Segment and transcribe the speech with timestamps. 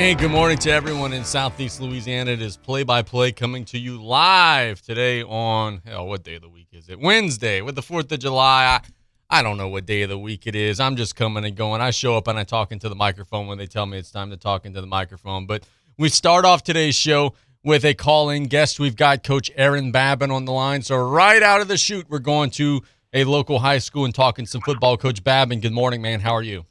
[0.00, 2.30] And good morning to everyone in Southeast Louisiana.
[2.30, 6.40] It is play by play coming to you live today on, hell, what day of
[6.40, 6.98] the week is it?
[6.98, 8.80] Wednesday with the 4th of July.
[8.80, 8.80] I,
[9.28, 10.80] I don't know what day of the week it is.
[10.80, 11.82] I'm just coming and going.
[11.82, 14.30] I show up and I talk into the microphone when they tell me it's time
[14.30, 15.44] to talk into the microphone.
[15.44, 15.64] But
[15.98, 18.80] we start off today's show with a call in guest.
[18.80, 20.80] We've got Coach Aaron Babin on the line.
[20.80, 22.80] So, right out of the chute, we're going to
[23.12, 24.96] a local high school and talking some football.
[24.96, 26.20] Coach Babin, good morning, man.
[26.20, 26.64] How are you?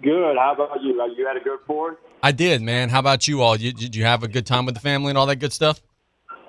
[0.00, 0.36] Good.
[0.36, 0.92] How about you?
[1.16, 1.96] You had a good fourth?
[2.26, 2.88] I did, man.
[2.88, 3.56] How about you all?
[3.56, 5.80] Did you have a good time with the family and all that good stuff?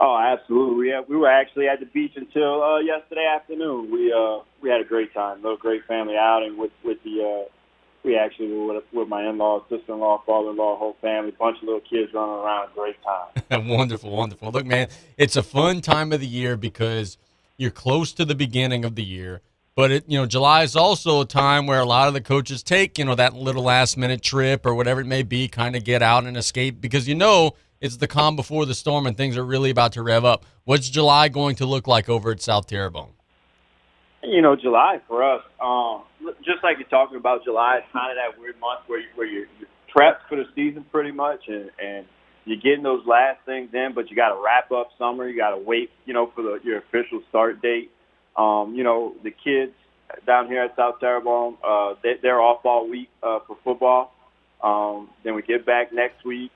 [0.01, 0.89] Oh, absolutely.
[0.89, 3.91] Yeah, we were actually at the beach until uh, yesterday afternoon.
[3.91, 7.21] We uh, we had a great time, little great family outing with with the.
[7.21, 7.51] Uh,
[8.03, 12.11] we actually were with, with my in-laws, sister-in-law, father-in-law, whole family, bunch of little kids
[12.11, 12.69] running around.
[12.73, 13.67] Great time.
[13.67, 14.49] wonderful, wonderful.
[14.49, 17.19] Look, man, it's a fun time of the year because
[17.57, 19.41] you're close to the beginning of the year.
[19.77, 22.63] But it, you know, July is also a time where a lot of the coaches
[22.63, 25.83] take, you know, that little last minute trip or whatever it may be, kind of
[25.83, 29.37] get out and escape because you know it's the calm before the storm and things
[29.37, 30.47] are really about to rev up.
[30.63, 33.11] What's July going to look like over at South Terrebonne?
[34.23, 36.05] You know, July for us, um,
[36.43, 39.27] just like you're talking about, July is kind of that weird month where you, where
[39.27, 42.07] you're, you're prepped for the season pretty much, and and
[42.45, 45.29] you're getting those last things in, but you got to wrap up summer.
[45.29, 47.91] You got to wait, you know, for the your official start date.
[48.37, 49.73] Um, you know, the kids
[50.25, 54.13] down here at South Terrebonne, uh, they, they're off all week uh, for football.
[54.63, 56.51] Um, then we get back next week,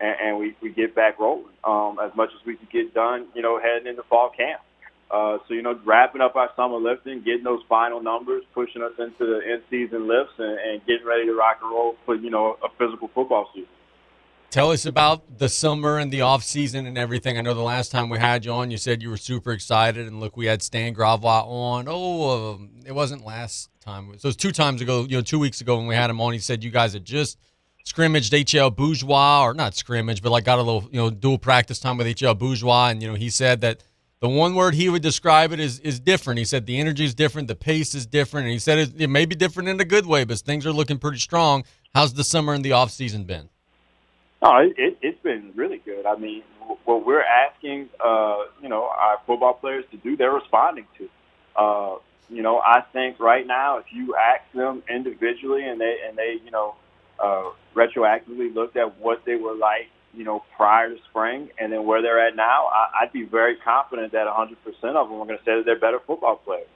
[0.00, 3.26] and, and we, we get back rolling um, as much as we can get done,
[3.34, 4.60] you know, heading into fall camp.
[5.08, 8.92] Uh, so, you know, wrapping up our summer lifting, getting those final numbers, pushing us
[8.98, 12.56] into the in-season lifts, and, and getting ready to rock and roll for, you know,
[12.64, 13.68] a physical football season.
[14.50, 17.36] Tell us about the summer and the off season and everything.
[17.36, 20.06] I know the last time we had you on, you said you were super excited,
[20.06, 21.86] and look, we had Stan Gravois on.
[21.88, 24.06] Oh, um, it wasn't last time.
[24.06, 25.02] So it was two times ago.
[25.02, 27.04] You know, two weeks ago when we had him on, he said you guys had
[27.04, 27.38] just
[27.84, 31.78] scrimmaged HL Bourgeois, or not scrimmage, but like got a little you know dual practice
[31.78, 33.82] time with HL Bourgeois, and you know he said that
[34.20, 36.38] the one word he would describe it is is different.
[36.38, 39.08] He said the energy is different, the pace is different, and he said it, it
[39.08, 41.64] may be different in a good way, but things are looking pretty strong.
[41.94, 43.50] How's the summer and the off season been?
[44.48, 46.06] Oh, it, it, it's been really good.
[46.06, 46.44] I mean,
[46.84, 51.08] what we're asking, uh, you know, our football players to do, they're responding to.
[51.60, 51.96] Uh,
[52.30, 56.36] you know, I think right now, if you ask them individually and they and they,
[56.44, 56.76] you know,
[57.18, 61.84] uh, retroactively looked at what they were like, you know, prior to spring and then
[61.84, 64.54] where they're at now, I, I'd be very confident that 100%
[64.94, 66.68] of them are going to say that they're better football players.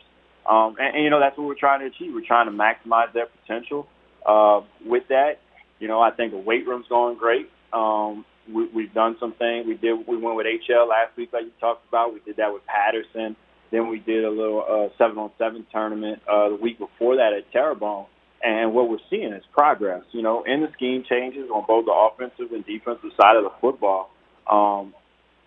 [0.44, 2.14] Um, and, and you know, that's what we're trying to achieve.
[2.14, 3.86] We're trying to maximize their potential.
[4.26, 5.38] Uh, with that,
[5.78, 7.48] you know, I think the weight room's going great.
[7.72, 9.66] Um, we, we've done some things.
[9.66, 10.06] We did.
[10.06, 12.12] We went with HL last week, like you talked about.
[12.14, 13.36] We did that with Patterson.
[13.70, 17.50] Then we did a little seven on seven tournament uh, the week before that at
[17.52, 18.06] Terrebonne.
[18.42, 20.02] And what we're seeing is progress.
[20.12, 23.52] You know, in the scheme changes on both the offensive and defensive side of the
[23.60, 24.10] football.
[24.50, 24.94] Um,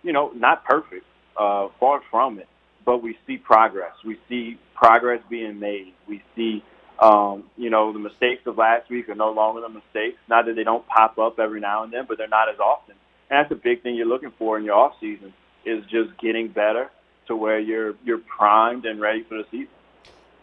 [0.04, 1.06] you know, not perfect,
[1.38, 2.48] uh, far from it,
[2.86, 3.94] but we see progress.
[4.06, 5.94] We see progress being made.
[6.08, 6.64] We see
[7.00, 10.18] um, you know, the mistakes of last week are no longer the mistakes.
[10.30, 12.96] Not that they don't pop up every now and then, but they're not as often.
[13.30, 15.34] And that's a big thing you're looking for in your off season
[15.66, 16.92] is just getting better
[17.28, 19.70] to where you're you're primed and ready for the season.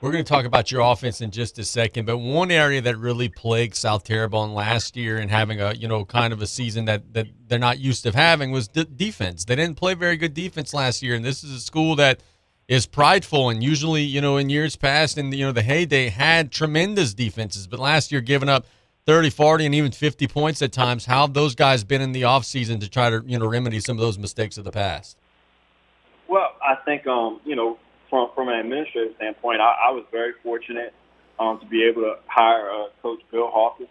[0.01, 2.97] We're going to talk about your offense in just a second, but one area that
[2.97, 6.87] really plagued South Terrebonne last year and having a you know kind of a season
[6.87, 9.45] that that they're not used to having was de- defense.
[9.45, 12.23] They didn't play very good defense last year, and this is a school that
[12.71, 16.53] is prideful and usually, you know, in years past in you know the heyday had
[16.53, 18.65] tremendous defenses, but last year giving up
[19.07, 21.05] 30, 40 and even 50 points at times.
[21.07, 23.97] How have those guys been in the offseason to try to, you know, remedy some
[23.97, 25.17] of those mistakes of the past?
[26.29, 27.77] Well, I think um, you know,
[28.09, 30.95] from from an administrative standpoint, I, I was very fortunate
[31.41, 33.89] um, to be able to hire uh, Coach Bill Hawkins.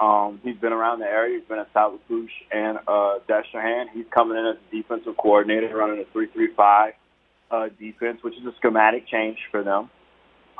[0.00, 1.40] Um, he's been around the area.
[1.40, 3.86] He's been at South and uh, Destrehan.
[3.92, 6.94] He's coming in as a defensive coordinator, running a three-three-five
[7.52, 9.90] uh, defense, which is a schematic change for them.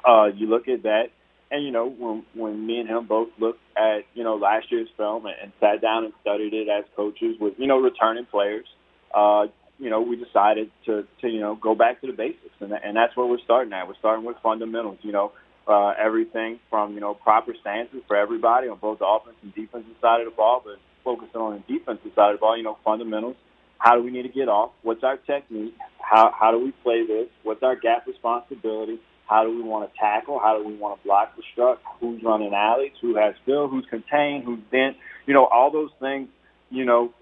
[0.07, 1.05] Uh, you look at that,
[1.51, 4.89] and you know when when me and him both looked at you know last year's
[4.97, 8.67] film and, and sat down and studied it as coaches with you know returning players,
[9.15, 9.47] uh,
[9.79, 12.97] you know we decided to to you know go back to the basics, and and
[12.97, 13.89] that's where we're starting at.
[13.89, 14.99] We're starting with fundamentals.
[15.03, 15.33] You know.
[15.65, 19.95] Uh, everything from you know proper stances for everybody on both the offense and defensive
[20.01, 20.75] side of the ball, but
[21.05, 23.37] focusing on the defensive side of the ball, you know fundamentals,
[23.83, 24.71] how do we need to get off?
[24.83, 25.75] What's our technique?
[25.99, 27.27] How, how do we play this?
[27.43, 29.01] What's our gap responsibility?
[29.27, 30.39] How do we want to tackle?
[30.39, 31.81] How do we want to block the struck?
[31.99, 32.93] Who's running alleys?
[33.01, 33.67] Who has fill?
[33.67, 34.45] Who's contained?
[34.45, 34.97] Who's bent?
[35.27, 36.29] You know, all those things,
[36.71, 37.13] you know,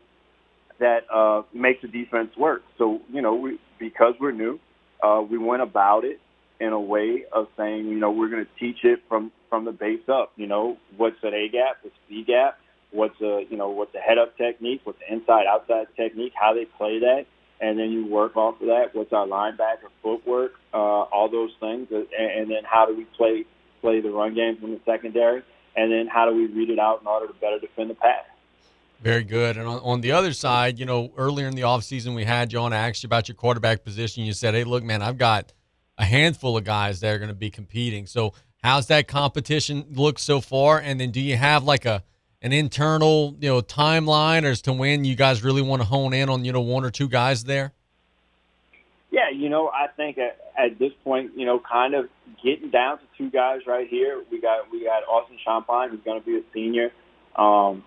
[0.81, 2.62] that uh, make the defense work.
[2.77, 4.61] So, you know, we, because we're new,
[5.03, 6.21] uh, we went about it
[6.61, 9.73] in a way of saying, you know, we're going to teach it from, from the
[9.73, 10.33] base up.
[10.37, 11.79] You know, what's an A gap?
[11.81, 12.59] What's B gap?
[12.90, 16.54] What's a you know what's a head up technique, what's the inside outside technique, how
[16.54, 17.26] they play that,
[17.60, 18.94] and then you work off of that.
[18.94, 23.44] What's our linebacker footwork, uh, all those things, and, and then how do we play
[23.81, 25.42] play the run game from the secondary,
[25.76, 28.25] and then how do we read it out in order to better defend the pass.
[29.00, 29.56] Very good.
[29.56, 32.58] And on, on the other side, you know, earlier in the offseason, we had you
[32.58, 34.25] on, I asked you about your quarterback position.
[34.25, 35.54] You said, hey, look, man, I've got
[35.96, 38.06] a handful of guys that are going to be competing.
[38.06, 40.78] So, how's that competition look so far?
[40.78, 42.04] And then do you have like a
[42.42, 46.28] an internal, you know, timeline as to when you guys really want to hone in
[46.28, 47.72] on, you know, one or two guys there?
[49.10, 52.08] Yeah, you know, I think at, at this point, you know, kind of
[52.44, 54.22] getting down to two guys right here.
[54.31, 56.92] We got we got Austin Champagne, who's going to be a senior.
[57.37, 57.84] Um,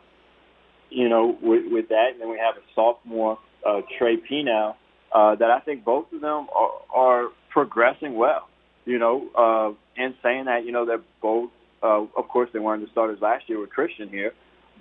[0.89, 4.75] you know, with, with that, and then we have a sophomore, uh, Trey Pino,
[5.11, 8.47] uh, that I think both of them are, are progressing well.
[8.85, 11.49] You know, uh, and saying that, you know, they're both,
[11.81, 14.33] uh, of course, they weren't the starters last year with Christian here,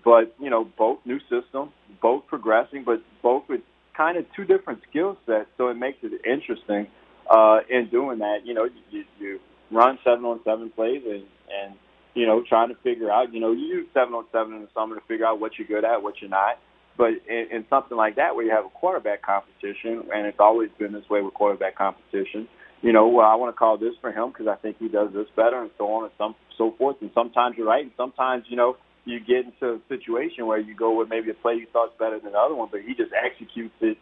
[0.04, 1.70] but you know, both new systems,
[2.00, 3.60] both progressing, but both with
[3.96, 5.48] kind of two different skill sets.
[5.56, 6.88] So it makes it interesting
[7.30, 8.40] uh, in doing that.
[8.44, 9.40] You know, you, you
[9.70, 11.74] run seven on seven plays and and
[12.14, 13.32] you know trying to figure out.
[13.32, 15.68] You know, you use seven on seven in the summer to figure out what you're
[15.68, 16.58] good at, what you're not.
[16.96, 20.68] But in, in something like that, where you have a quarterback competition, and it's always
[20.78, 22.48] been this way with quarterback competition,
[22.82, 25.12] you know, well, I want to call this for him because I think he does
[25.14, 26.96] this better, and so on and some so forth.
[27.00, 30.74] And sometimes you're right, and sometimes you know you get into a situation where you
[30.74, 33.12] go with maybe a play you thought's better than the other one, but he just
[33.12, 33.98] executes it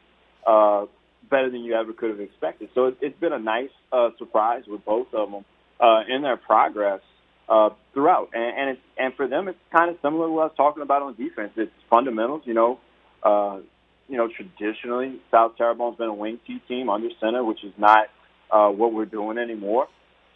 [0.46, 0.86] uh,
[1.30, 2.68] better than you ever could have expected.
[2.74, 5.44] So it, it's been a nice uh, surprise with both of them
[5.80, 7.00] uh, in their progress
[7.48, 8.30] uh, throughout.
[8.34, 10.82] And and, it's, and for them, it's kind of similar to what I was talking
[10.82, 11.52] about on defense.
[11.56, 12.42] It's fundamentals.
[12.44, 12.80] You know,
[13.22, 13.60] uh,
[14.08, 18.08] you know, traditionally South Terrebonne's been a wing T team under center, which is not
[18.50, 19.88] uh, what we're doing anymore.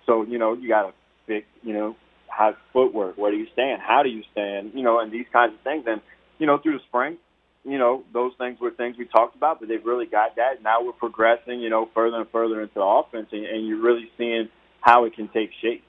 [0.07, 0.93] So you know, you got to
[1.27, 1.47] pick.
[1.63, 1.97] You know,
[2.37, 5.55] how footwork, where do you stand, how do you stand, you know, and these kinds
[5.55, 5.85] of things.
[5.87, 6.01] And
[6.39, 7.17] you know, through the spring,
[7.65, 10.63] you know, those things were things we talked about, but they've really got that.
[10.63, 14.11] Now we're progressing, you know, further and further into the offense, and, and you're really
[14.19, 14.49] seeing
[14.81, 15.83] how it can take shape.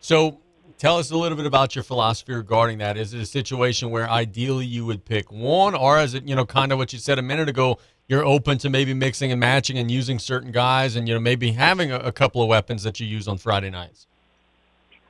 [0.00, 0.38] So,
[0.78, 2.96] tell us a little bit about your philosophy regarding that.
[2.96, 6.46] Is it a situation where ideally you would pick one, or is it, you know,
[6.46, 7.78] kind of what you said a minute ago?
[8.08, 11.52] You're open to maybe mixing and matching and using certain guys, and you know, maybe
[11.52, 14.06] having a, a couple of weapons that you use on Friday nights.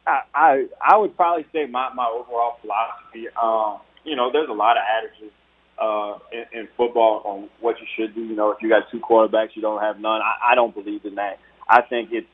[0.07, 3.29] I, I I would probably say my my overall philosophy.
[3.41, 5.33] Um, you know, there's a lot of adages
[5.81, 8.23] uh, in, in football on what you should do.
[8.23, 10.21] You know, if you got two quarterbacks, you don't have none.
[10.21, 11.39] I, I don't believe in that.
[11.69, 12.27] I think it's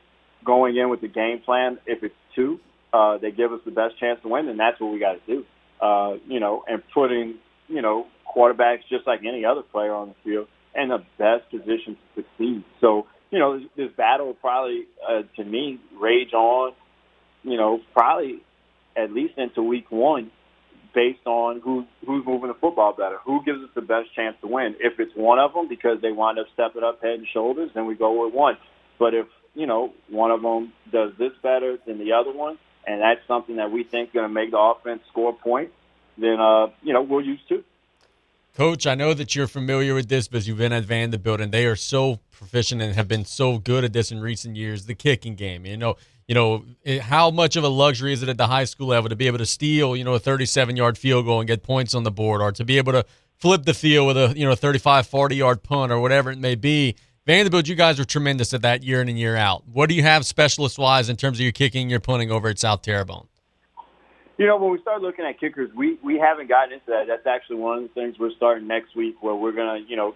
[0.43, 1.77] going in with the game plan.
[1.85, 2.59] If it's two,
[2.93, 5.21] uh, they give us the best chance to win, then that's what we got to
[5.27, 5.45] do.
[5.79, 7.35] Uh, you know, and putting
[7.67, 11.97] you know quarterbacks just like any other player on the field in the best position
[12.15, 12.63] to succeed.
[12.81, 16.73] So you know, this, this battle will probably uh, to me rage on
[17.43, 18.41] you know, probably
[18.95, 20.31] at least into week one
[20.93, 24.47] based on who who's moving the football better, who gives us the best chance to
[24.47, 24.75] win.
[24.79, 27.85] If it's one of them because they wind up stepping up head and shoulders, then
[27.85, 28.57] we go with one.
[28.97, 33.01] But if you know one of them does this better than the other one, and
[33.01, 35.73] that's something that we think is going to make the offense score points,
[36.17, 37.63] then uh, you know we'll use two.
[38.55, 41.65] Coach, I know that you're familiar with this because you've been at Vanderbilt, and they
[41.65, 44.85] are so proficient and have been so good at this in recent years.
[44.85, 45.95] The kicking game, you know,
[46.29, 49.09] you know, eh, how much of a luxury is it at the high school level
[49.09, 51.95] to be able to steal, you know, a 37 yard field goal and get points
[51.95, 53.03] on the board or to be able to
[53.37, 56.53] flip the field with a, you know, 35, 40 yard punt or whatever it may
[56.53, 56.95] be.
[57.25, 59.67] Vanderbilt, you guys are tremendous at that year in and year out.
[59.67, 62.59] What do you have specialist wise in terms of your kicking, your punting over at
[62.59, 63.27] South Terrebonne?
[64.37, 67.07] You know, when we start looking at kickers, we, we haven't gotten into that.
[67.07, 69.97] That's actually one of the things we're starting next week where we're going to, you
[69.97, 70.13] know,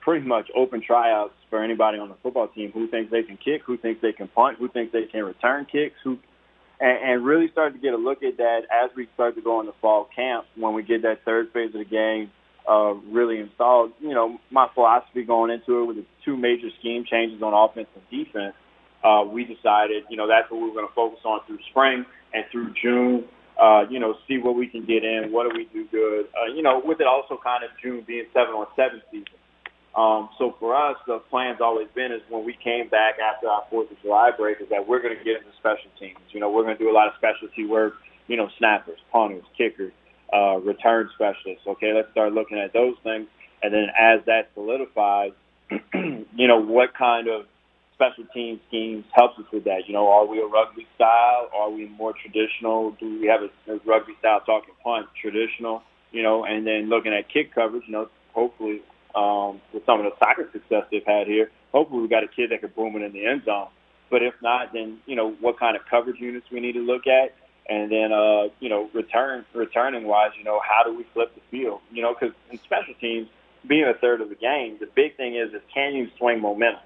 [0.00, 3.62] pretty much open tryouts for anybody on the football team who thinks they can kick,
[3.64, 6.18] who thinks they can punt, who thinks they can return kicks, who
[6.80, 9.60] and, and really start to get a look at that as we start to go
[9.60, 12.30] into fall camp when we get that third phase of the game
[12.68, 13.92] uh, really installed.
[14.00, 17.88] You know, my philosophy going into it with the two major scheme changes on offense
[17.94, 18.54] and defense,
[19.02, 22.04] uh, we decided, you know, that's what we were going to focus on through spring
[22.34, 23.24] and through June.
[23.58, 26.26] Uh, you know, see what we can get in, what do we do good.
[26.30, 29.26] Uh, you know, with it also kind of June being seven on seven season.
[29.98, 33.64] Um, so for us, the plan's always been is when we came back after our
[33.68, 36.20] Fourth of July break is that we're going to get into special teams.
[36.30, 37.94] You know, we're going to do a lot of specialty work.
[38.28, 39.92] You know, snappers, punters, kickers,
[40.32, 41.66] uh, return specialists.
[41.66, 43.26] Okay, let's start looking at those things,
[43.62, 45.32] and then as that solidifies,
[45.94, 47.46] you know, what kind of
[47.94, 49.88] special team schemes helps us with that?
[49.88, 51.50] You know, are we a rugby style?
[51.52, 52.92] Are we more traditional?
[53.00, 55.82] Do we have a, a rugby style talking punt traditional?
[56.12, 57.82] You know, and then looking at kick coverage.
[57.86, 58.82] You know, hopefully
[59.14, 61.50] um, with some of the soccer success they've had here.
[61.72, 63.68] Hopefully, we got a kid that could boom it in the end zone.
[64.10, 67.06] But if not, then you know what kind of coverage units we need to look
[67.06, 67.34] at,
[67.68, 71.42] And then, uh, you know, return returning wise, you know, how do we flip the
[71.50, 71.80] field?
[71.92, 73.28] You know, because in special teams,
[73.66, 76.80] being a third of the game, the big thing is is can you swing momentum?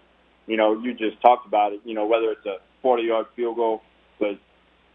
[0.46, 1.80] You know, you just talked about it.
[1.84, 3.82] You know, whether it's a 40 yard field goal,
[4.18, 4.38] but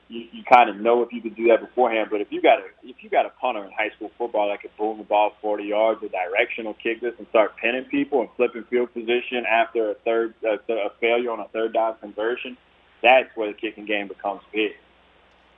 [0.10, 2.10] you, you kind of know if you could do that beforehand.
[2.12, 4.62] But if you got a if you got a punter in high school football that
[4.62, 8.30] could boom the ball 40 yards, a directional kick this and start pinning people and
[8.36, 12.58] flipping field position after a third uh, a failure on a third down conversion,
[13.02, 14.72] that's where the kicking game becomes big.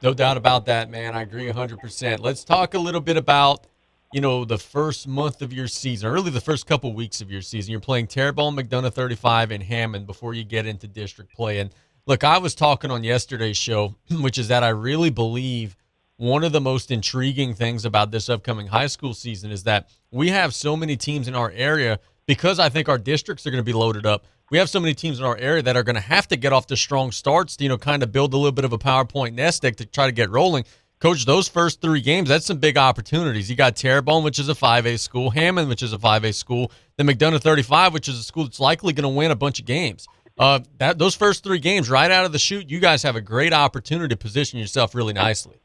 [0.01, 1.13] No doubt about that, man.
[1.13, 2.19] I agree 100%.
[2.19, 3.67] Let's talk a little bit about
[4.11, 7.29] you know, the first month of your season, or really the first couple weeks of
[7.29, 11.59] your season, you're playing Terrebonne, McDonough 35, and Hammond before you get into district play.
[11.59, 11.69] And
[12.09, 15.77] look, I was talking on yesterday's show, which is that I really believe
[16.17, 20.29] one of the most intriguing things about this upcoming high school season is that we
[20.29, 23.65] have so many teams in our area because I think our districts are going to
[23.65, 24.25] be loaded up.
[24.49, 26.51] We have so many teams in our area that are going to have to get
[26.51, 28.79] off to strong starts to, you know, kind of build a little bit of a
[28.79, 30.65] power point nest egg to try to get rolling.
[30.99, 33.49] Coach, those first three games, that's some big opportunities.
[33.49, 37.07] You got Terrebonne, which is a 5A school, Hammond, which is a 5A school, then
[37.07, 40.07] McDonough 35, which is a school that's likely going to win a bunch of games.
[40.39, 43.21] Uh, that those first three games, right out of the chute, you guys have a
[43.21, 45.59] great opportunity to position yourself really nicely.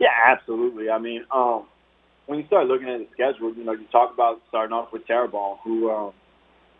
[0.00, 0.90] Yeah, absolutely.
[0.90, 1.66] I mean, um,
[2.26, 5.06] when you start looking at the schedule, you know, you talk about starting off with
[5.06, 6.12] Terrebonne, who, um,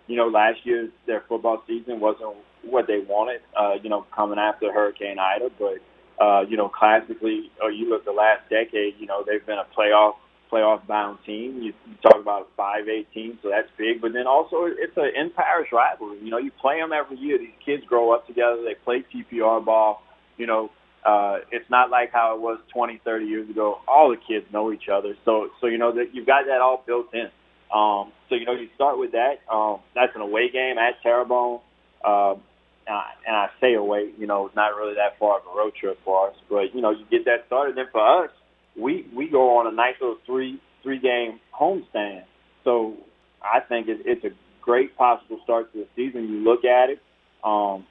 [0.08, 2.34] you know, last year their football season wasn't
[2.64, 3.42] what they wanted.
[3.56, 5.78] Uh, you know, coming after Hurricane Ida, but
[6.20, 9.66] uh, you know, classically, or you look the last decade, you know, they've been a
[9.78, 10.14] playoff
[10.52, 11.62] playoff bound team.
[11.62, 14.00] You, you talk about a 5A team, so that's big.
[14.00, 16.18] But then also, it's an in parish rivalry.
[16.22, 17.38] You know, you play them every year.
[17.38, 18.62] These kids grow up together.
[18.62, 20.02] They play TPR ball.
[20.36, 20.70] You know,
[21.04, 23.80] uh, it's not like how it was 20, 30 years ago.
[23.88, 26.82] All the kids know each other, so so you know that you've got that all
[26.86, 27.28] built in.
[27.74, 29.40] Um, so you know, you start with that.
[29.50, 31.60] Um, that's an away game at Terrebonne.
[32.04, 32.34] Uh,
[32.84, 35.98] uh, and I say away, you know, not really that far of a road trip
[36.04, 36.36] for us.
[36.48, 37.76] But you know, you get that started.
[37.76, 38.30] Then for us,
[38.76, 42.24] we we go on a nice little three three game homestand.
[42.64, 42.94] So
[43.42, 46.28] I think it, it's a great possible start to the season.
[46.28, 47.00] You look at it,
[47.42, 47.84] um,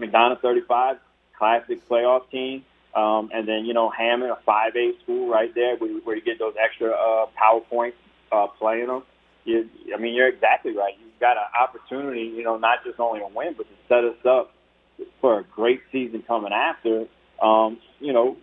[0.00, 0.96] McDonough 35,
[1.38, 2.64] classic playoff team.
[2.94, 6.38] Um, and then, you know, Hammond, a 5A school right there where, where you get
[6.38, 7.98] those extra uh, power points
[8.32, 9.02] uh, playing them
[9.46, 10.94] you, I mean, you're exactly right.
[11.00, 14.26] You've got an opportunity, you know, not just only to win, but to set us
[14.28, 14.52] up
[15.20, 17.06] for a great season coming after.
[17.40, 18.36] Um, you know,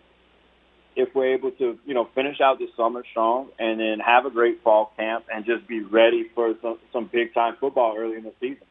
[0.95, 4.29] if we're able to, you know, finish out the summer strong and then have a
[4.29, 8.23] great fall camp and just be ready for some, some big time football early in
[8.23, 8.65] the season.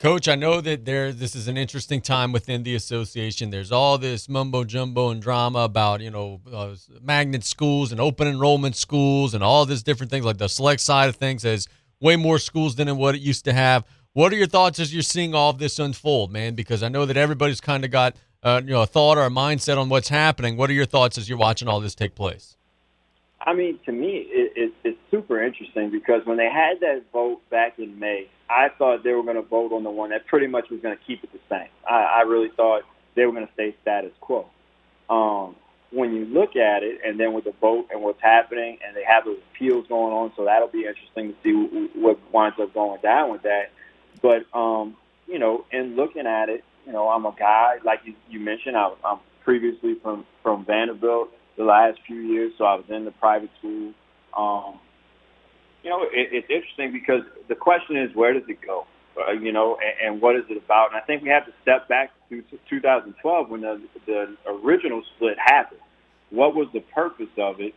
[0.00, 3.50] Coach, I know that there this is an interesting time within the association.
[3.50, 8.26] There's all this mumbo jumbo and drama about you know uh, magnet schools and open
[8.26, 10.24] enrollment schools and all these different things.
[10.24, 11.68] Like the select side of things has
[12.00, 13.84] way more schools than what it used to have.
[14.14, 16.54] What are your thoughts as you're seeing all of this unfold, man?
[16.54, 19.30] Because I know that everybody's kind of got uh, you know a thought or a
[19.30, 20.56] mindset on what's happening.
[20.56, 22.56] What are your thoughts as you're watching all this take place?
[23.42, 27.40] I mean, to me, it, it, it's super interesting because when they had that vote
[27.48, 30.46] back in May, I thought they were going to vote on the one that pretty
[30.46, 31.68] much was going to keep it the same.
[31.88, 32.82] I, I really thought
[33.14, 34.46] they were going to stay status quo.
[35.08, 35.56] Um,
[35.90, 39.04] when you look at it, and then with the vote and what's happening, and they
[39.04, 43.00] have those appeals going on, so that'll be interesting to see what winds up going
[43.00, 43.70] down with that.
[44.22, 44.96] But um,
[45.30, 48.76] you know, in looking at it, you know, I'm a guy like you, you mentioned.
[48.76, 53.10] I, I'm previously from from Vanderbilt the last few years, so I was in the
[53.12, 53.92] private school.
[54.36, 54.78] Um,
[55.82, 58.86] you know, it, it's interesting because the question is, where does it go?
[59.16, 60.92] Uh, you know, and, and what is it about?
[60.92, 65.36] And I think we have to step back to 2012 when the, the original split
[65.38, 65.80] happened.
[66.30, 67.74] What was the purpose of it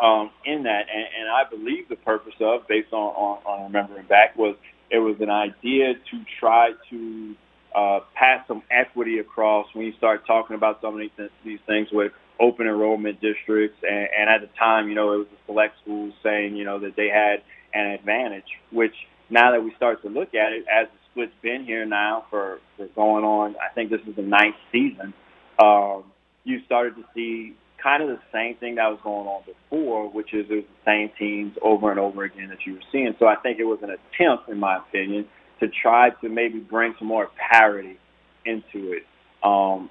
[0.00, 0.86] um, in that?
[0.92, 4.54] And, and I believe the purpose of, based on, on, on remembering back, was
[4.90, 7.34] it was an idea to try to
[7.74, 11.00] uh, pass some equity across when you start talking about some of
[11.44, 15.26] these, things with open enrollment districts, and, and at the time, you know, it was
[15.30, 17.42] the select schools saying, you know, that they had
[17.74, 18.46] an advantage.
[18.72, 18.94] Which
[19.28, 22.58] now that we start to look at it, as the split's been here now for
[22.76, 25.14] for going on, I think this is the ninth season.
[25.62, 26.04] Um,
[26.44, 30.32] you started to see kind of the same thing that was going on before, which
[30.34, 33.14] is it was the same teams over and over again that you were seeing.
[33.18, 35.26] So I think it was an attempt, in my opinion,
[35.60, 37.98] to try to maybe bring some more parity
[38.44, 39.02] into it
[39.42, 39.90] um,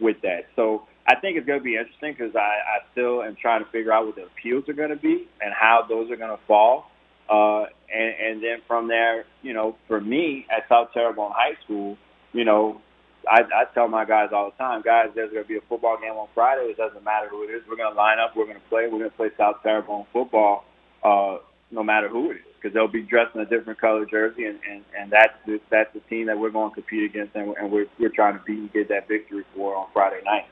[0.00, 0.46] with that.
[0.56, 3.70] So I think it's going to be interesting because I, I still am trying to
[3.70, 6.42] figure out what the appeals are going to be and how those are going to
[6.46, 6.90] fall.
[7.28, 11.96] Uh, and, and then from there, you know, for me at South Terrebonne High School,
[12.32, 12.80] you know,
[13.28, 15.98] I, I tell my guys all the time, guys, there's going to be a football
[16.00, 16.62] game on Friday.
[16.70, 17.62] It doesn't matter who it is.
[17.68, 18.36] We're going to line up.
[18.36, 18.84] We're going to play.
[18.84, 20.64] We're going to play South Terrebonne football,
[21.02, 21.38] uh,
[21.70, 24.58] no matter who it is, because they'll be dressed in a different color jersey, and,
[24.70, 25.34] and, and that's
[25.70, 28.44] that's the team that we're going to compete against, and, and we're, we're trying to
[28.44, 30.46] beat and get that victory for on Friday night.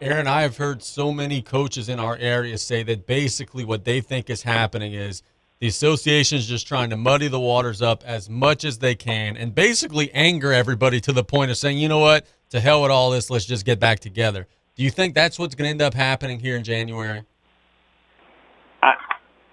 [0.00, 4.00] Aaron, I have heard so many coaches in our area say that basically what they
[4.00, 5.22] think is happening is
[5.64, 9.34] the association is just trying to muddy the waters up as much as they can
[9.34, 12.90] and basically anger everybody to the point of saying, you know what, to hell with
[12.90, 14.46] all this, let's just get back together.
[14.76, 17.22] Do you think that's what's going to end up happening here in January?
[18.82, 18.92] I,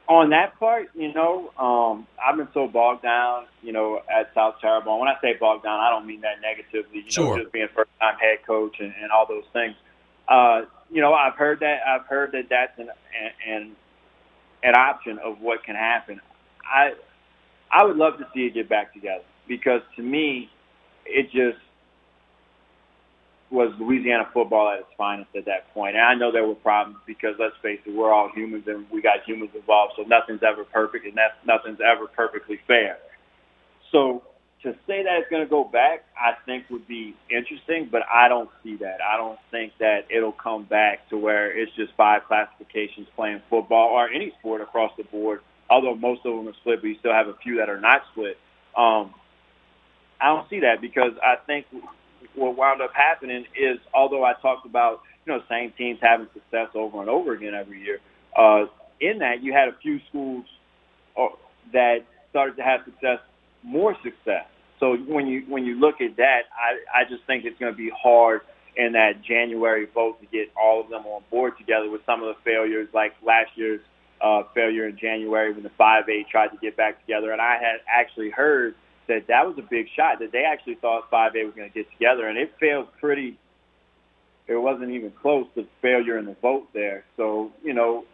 [0.10, 4.56] on that part, you know, um, I've been so bogged down, you know, at South
[4.60, 5.00] Terrebonne.
[5.00, 7.04] When I say bogged down, I don't mean that negatively.
[7.06, 7.38] You sure.
[7.38, 9.76] know, just being first time head coach and, and all those things.
[10.28, 11.80] Uh, you know, I've heard that.
[11.88, 13.76] I've heard that that's an, an an
[14.70, 16.22] option of what can happen.
[16.64, 16.94] I
[17.72, 20.50] I would love to see it get back together because to me,
[21.06, 21.58] it just
[23.50, 25.96] was Louisiana football at its finest at that point.
[25.96, 29.02] And I know there were problems because let's face it, we're all humans and we
[29.02, 32.98] got humans involved, so nothing's ever perfect and that's nothing's ever perfectly fair.
[33.92, 34.24] So
[34.64, 38.28] to say that it's going to go back, I think would be interesting, but I
[38.28, 38.98] don't see that.
[39.02, 43.90] I don't think that it'll come back to where it's just five classifications playing football
[43.90, 45.42] or any sport across the board.
[45.70, 48.02] Although most of them are split, but you still have a few that are not
[48.12, 48.38] split.
[48.78, 49.14] Um,
[50.20, 51.66] I don't see that because I think
[52.36, 56.68] what wound up happening is, although I talked about you know same teams having success
[56.76, 58.00] over and over again every year,
[58.38, 58.66] uh,
[59.00, 60.46] in that you had a few schools
[61.18, 61.28] uh,
[61.74, 62.00] that
[62.30, 63.20] started to have success
[63.64, 64.46] more success.
[64.82, 67.78] So when you when you look at that, I I just think it's going to
[67.78, 68.42] be hard
[68.76, 72.36] in that January vote to get all of them on board together with some of
[72.36, 73.82] the failures, like last year's
[74.22, 77.32] uh, failure in January when the 5A tried to get back together.
[77.32, 78.76] And I had actually heard
[79.08, 81.92] that that was a big shot, that they actually thought 5A was going to get
[81.92, 83.38] together, and it failed pretty.
[84.48, 87.06] It wasn't even close to failure in the vote there.
[87.18, 88.06] So you know,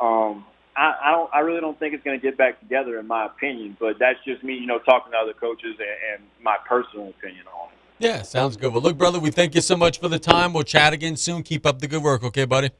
[0.00, 0.44] um,
[0.76, 1.30] I, I don't.
[1.32, 3.76] I really don't think it's going to get back together, in my opinion.
[3.80, 7.46] But that's just me, you know, talking to other coaches and, and my personal opinion
[7.46, 7.78] on it.
[7.98, 8.72] Yeah, sounds good.
[8.72, 10.52] Well, look, brother, we thank you so much for the time.
[10.52, 11.42] We'll chat again soon.
[11.42, 12.70] Keep up the good work, okay, buddy?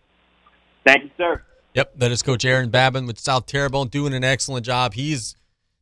[0.85, 1.43] Thank you, sir.
[1.73, 4.95] Yep, that is Coach Aaron Babin with South Terrebonne doing an excellent job.
[4.95, 5.37] He's,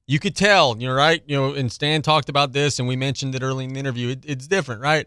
[0.06, 1.22] you could tell, you're right.
[1.26, 4.10] You know, and Stan talked about this, and we mentioned it early in the interview.
[4.10, 5.06] It, it's different, right?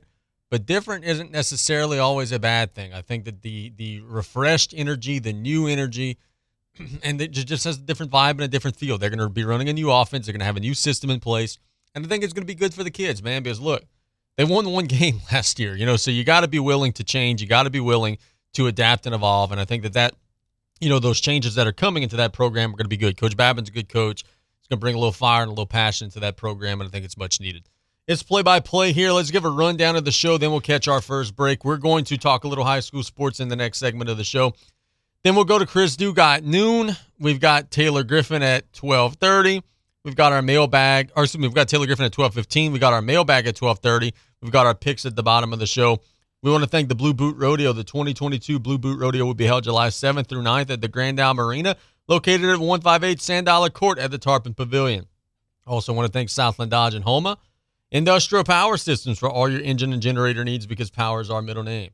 [0.50, 2.94] But different isn't necessarily always a bad thing.
[2.94, 6.18] I think that the the refreshed energy, the new energy,
[7.04, 8.98] and it just has a different vibe and a different feel.
[8.98, 10.26] They're going to be running a new offense.
[10.26, 11.58] They're going to have a new system in place,
[11.96, 13.44] and I think it's going to be good for the kids, man.
[13.44, 13.84] Because look,
[14.38, 17.04] they won one game last year, you know, so you got to be willing to
[17.04, 17.42] change.
[17.42, 18.18] You got to be willing
[18.54, 19.52] to adapt and evolve.
[19.52, 20.16] And I think that that,
[20.80, 23.18] you know, those changes that are coming into that program are going to be good.
[23.18, 24.24] Coach Babin's a good coach.
[24.24, 26.88] He's going to bring a little fire and a little passion to that program, and
[26.88, 27.68] I think it's much needed.
[28.08, 29.12] It's play by play here.
[29.12, 31.66] Let's give a rundown of the show, then we'll catch our first break.
[31.66, 34.24] We're going to talk a little high school sports in the next segment of the
[34.24, 34.54] show.
[35.28, 36.96] Then we'll go to Chris Dugas noon.
[37.20, 39.62] We've got Taylor Griffin at twelve thirty.
[40.06, 42.72] We've got our mailbag, or excuse me, we've got Taylor Griffin at twelve fifteen.
[42.72, 44.14] We got our mailbag at twelve thirty.
[44.42, 46.00] We've got our picks at the bottom of the show.
[46.42, 47.74] We want to thank the Blue Boot Rodeo.
[47.74, 51.20] The 2022 Blue Boot Rodeo will be held July 7th through 9th at the Grand
[51.20, 51.76] Isle Marina,
[52.08, 55.08] located at 158 Sand Dollar Court at the Tarpon Pavilion.
[55.66, 57.38] Also want to thank Southland Dodge and Houma.
[57.92, 61.64] Industrial Power Systems for all your engine and generator needs because power is our middle
[61.64, 61.90] name.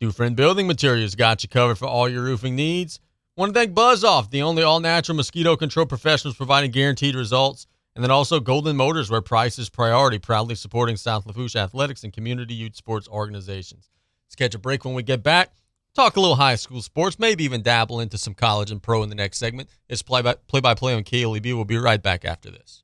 [0.00, 3.00] Dufresne Building Materials got you covered for all your roofing needs.
[3.36, 7.66] Want to thank Buzz Off, the only all natural mosquito control professionals providing guaranteed results.
[7.96, 12.12] And then also Golden Motors, where price is priority, proudly supporting South Lafourche athletics and
[12.12, 13.88] community youth sports organizations.
[14.26, 15.52] Let's catch a break when we get back.
[15.94, 19.08] Talk a little high school sports, maybe even dabble into some college and pro in
[19.08, 19.68] the next segment.
[19.88, 21.54] It's play by play, by play on KLEB.
[21.54, 22.83] We'll be right back after this.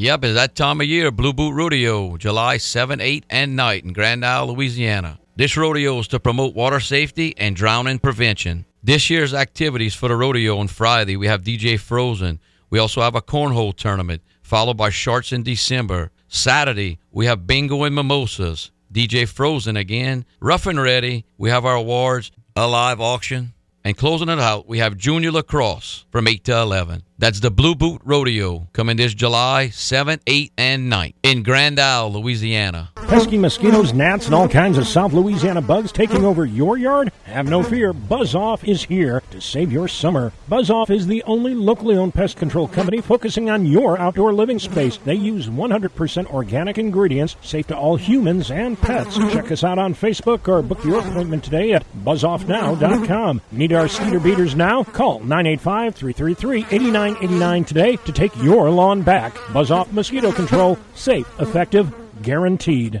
[0.00, 3.92] Yep, it's that time of year, Blue Boot Rodeo, July 7, 8, and night in
[3.92, 5.20] Grand Isle, Louisiana.
[5.36, 8.64] This rodeo is to promote water safety and drowning prevention.
[8.82, 12.40] This year's activities for the rodeo on Friday, we have DJ Frozen.
[12.70, 16.10] We also have a cornhole tournament, followed by sharks in December.
[16.28, 18.70] Saturday, we have bingo and mimosas.
[18.90, 20.24] DJ Frozen again.
[20.40, 22.32] Rough and Ready, we have our awards.
[22.56, 23.52] a live auction.
[23.84, 27.02] And closing it out, we have Junior Lacrosse from 8 to 11.
[27.20, 32.14] That's the Blue Boot Rodeo coming this July 7, 8, and 9 in Grand Isle,
[32.14, 32.92] Louisiana.
[32.96, 37.12] Pesky mosquitoes, gnats, and all kinds of South Louisiana bugs taking over your yard?
[37.24, 40.32] Have no fear, Buzz Off is here to save your summer.
[40.48, 44.58] Buzz Off is the only locally owned pest control company focusing on your outdoor living
[44.58, 44.96] space.
[44.96, 49.16] They use 100% organic ingredients, safe to all humans and pets.
[49.16, 53.42] Check us out on Facebook or book your appointment today at buzzoffnow.com.
[53.52, 54.84] Need our skeeter beaters now?
[54.84, 56.66] Call 985 333
[57.10, 59.36] 8989 today to take your lawn back.
[59.52, 61.92] Buzz Off Mosquito Control, safe, effective,
[62.22, 63.00] guaranteed.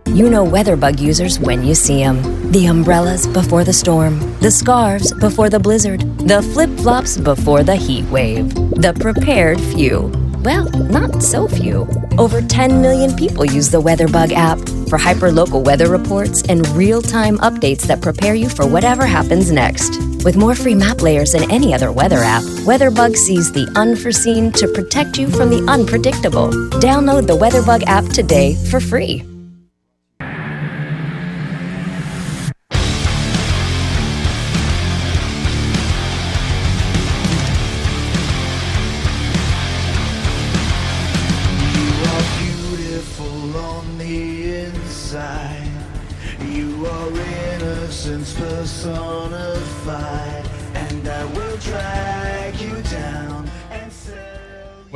[0.07, 2.51] You know WeatherBug users when you see them.
[2.51, 7.75] The umbrellas before the storm, the scarves before the blizzard, the flip flops before the
[7.75, 8.53] heat wave.
[8.53, 10.11] The prepared few.
[10.43, 11.87] Well, not so few.
[12.17, 14.59] Over 10 million people use the WeatherBug app
[14.89, 20.01] for hyperlocal weather reports and real time updates that prepare you for whatever happens next.
[20.25, 24.67] With more free map layers than any other weather app, WeatherBug sees the unforeseen to
[24.67, 26.49] protect you from the unpredictable.
[26.81, 29.30] Download the WeatherBug app today for free.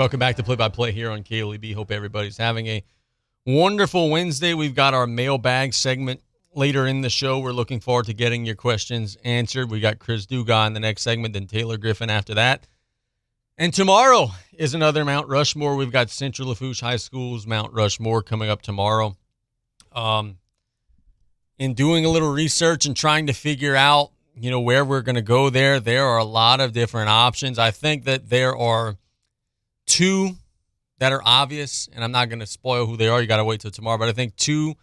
[0.05, 1.73] Welcome back to Play by Play here on KLEB.
[1.73, 2.83] Hope everybody's having a
[3.43, 4.53] wonderful Wednesday.
[4.53, 6.21] We've got our mailbag segment
[6.53, 7.39] later in the show.
[7.39, 9.71] We're looking forward to getting your questions answered.
[9.71, 12.67] We got Chris Dugas in the next segment, then Taylor Griffin after that.
[13.57, 15.75] And tomorrow is another Mount Rushmore.
[15.75, 19.17] We've got Central Lafourche High School's Mount Rushmore coming up tomorrow.
[19.91, 20.37] Um,
[21.57, 25.15] in doing a little research and trying to figure out, you know, where we're going
[25.15, 27.57] to go there, there are a lot of different options.
[27.57, 28.97] I think that there are
[29.86, 30.36] two
[31.00, 33.21] that are obvious, and I'm not going to spoil who they are.
[33.21, 33.98] You got to wait till tomorrow.
[33.98, 34.76] But I think two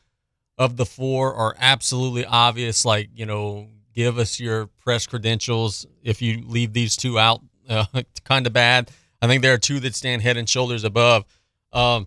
[0.58, 2.84] of the four are absolutely obvious.
[2.84, 7.40] Like, you know, give us your press credentials if you leave these two out.
[7.68, 7.86] Uh,
[8.24, 8.90] kind of bad.
[9.20, 11.24] I think there are two that stand head and shoulders above
[11.72, 12.06] um,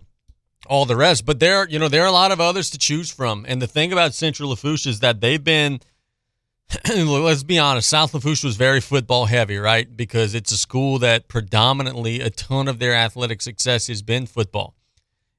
[0.66, 1.24] all the rest.
[1.24, 3.44] But there, you know, there are a lot of others to choose from.
[3.48, 5.80] And the thing about Central Lafourche is that they've been–
[6.96, 9.96] let's be honest, South Lafourche was very football heavy, right?
[9.96, 14.74] Because it's a school that predominantly a ton of their athletic success has been football.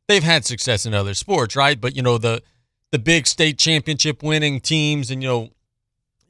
[0.08, 1.80] They've had success in other sports, right?
[1.80, 2.42] But you know the
[2.92, 5.50] the big state championship winning teams, and you know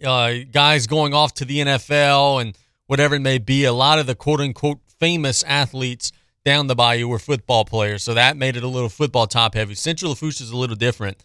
[0.03, 2.57] uh, guys going off to the NFL and
[2.87, 3.65] whatever it may be.
[3.65, 6.11] A lot of the quote unquote famous athletes
[6.43, 9.75] down the bayou were football players, so that made it a little football top heavy.
[9.75, 11.23] Central Lafourche is a little different.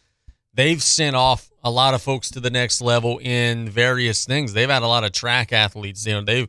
[0.54, 4.52] They've sent off a lot of folks to the next level in various things.
[4.52, 6.06] They've had a lot of track athletes.
[6.06, 6.48] You know, they've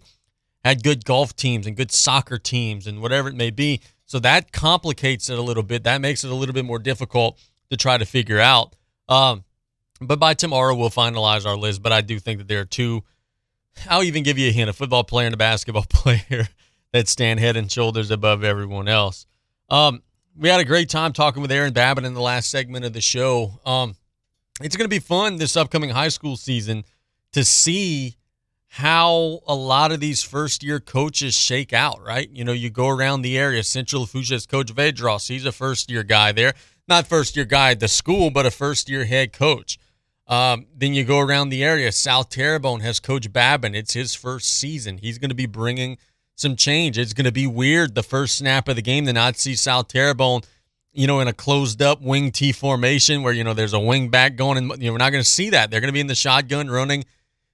[0.63, 3.81] had good golf teams and good soccer teams and whatever it may be.
[4.05, 5.83] So that complicates it a little bit.
[5.83, 7.39] That makes it a little bit more difficult
[7.69, 8.75] to try to figure out.
[9.07, 9.43] Um,
[10.01, 11.81] but by tomorrow, we'll finalize our list.
[11.81, 13.03] But I do think that there are two.
[13.89, 16.47] I'll even give you a hint: a football player and a basketball player
[16.91, 19.25] that stand head and shoulders above everyone else.
[19.69, 20.03] Um,
[20.37, 23.01] we had a great time talking with Aaron Babin in the last segment of the
[23.01, 23.59] show.
[23.65, 23.95] Um,
[24.61, 26.83] it's going to be fun this upcoming high school season
[27.33, 28.15] to see
[28.67, 32.29] how a lot of these first year coaches shake out, right?
[32.31, 33.63] You know, you go around the area.
[33.63, 35.27] Central Lafourche has Coach Vedros.
[35.27, 36.53] He's a first year guy there.
[36.87, 39.77] Not first year guy at the school, but a first year head coach.
[40.27, 41.91] Um, then you go around the area.
[41.91, 43.75] South Terrebonne has Coach Babin.
[43.75, 44.97] It's his first season.
[44.97, 45.97] He's going to be bringing
[46.35, 46.97] some change.
[46.97, 49.87] It's going to be weird the first snap of the game to not see South
[49.87, 50.41] Terrebonne
[50.95, 54.09] you know, in a closed up wing T formation where, you know, there's a wing
[54.09, 55.71] back going and, you know, we're not going to see that.
[55.71, 57.03] They're going to be in the shotgun running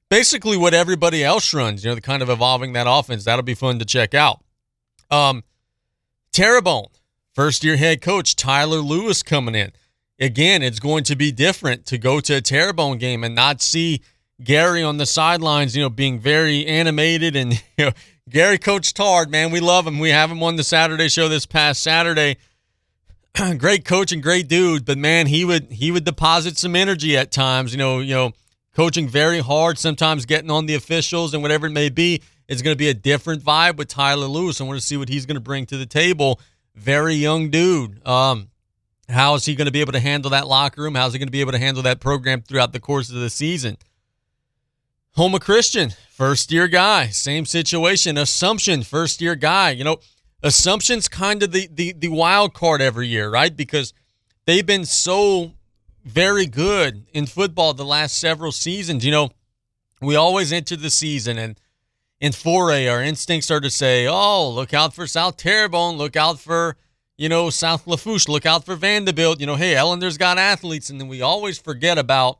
[0.09, 3.23] basically what everybody else runs, you know, the kind of evolving that offense.
[3.23, 4.43] That'll be fun to check out.
[5.09, 5.43] Um,
[6.33, 6.87] Terrebonne,
[7.33, 9.71] first year head coach Tyler Lewis coming in.
[10.19, 14.01] Again, it's going to be different to go to a Terrebonne game and not see
[14.43, 17.91] Gary on the sidelines, you know, being very animated and, you know,
[18.29, 19.51] Gary coached hard, man.
[19.51, 19.99] We love him.
[19.99, 22.37] We have him on the Saturday show this past Saturday
[23.57, 27.31] great coach and great dude, but man, he would he would deposit some energy at
[27.31, 27.71] times.
[27.71, 28.31] You know, you know,
[28.75, 32.21] coaching very hard, sometimes getting on the officials and whatever it may be.
[32.47, 34.59] It's going to be a different vibe with Tyler Lewis.
[34.59, 36.39] I want to see what he's going to bring to the table.
[36.75, 38.05] Very young dude.
[38.07, 38.49] Um,
[39.07, 40.95] how is he going to be able to handle that locker room?
[40.95, 43.29] How's he going to be able to handle that program throughout the course of the
[43.29, 43.77] season?
[45.15, 48.17] Houma Christian, first year guy, same situation.
[48.17, 49.71] Assumption, first year guy.
[49.71, 49.97] You know,
[50.41, 53.55] Assumption's kind of the, the the wild card every year, right?
[53.55, 53.93] Because
[54.45, 55.53] they've been so
[56.05, 59.03] very good in football the last several seasons.
[59.05, 59.29] You know,
[60.01, 61.59] we always enter the season and
[62.21, 66.39] in 4A, our instincts are to say, oh, look out for South Terrebonne, look out
[66.39, 66.75] for,
[67.17, 69.39] you know, South Lafourche, look out for Vanderbilt.
[69.39, 70.89] You know, hey, Ellender's got athletes.
[70.89, 72.39] And then we always forget about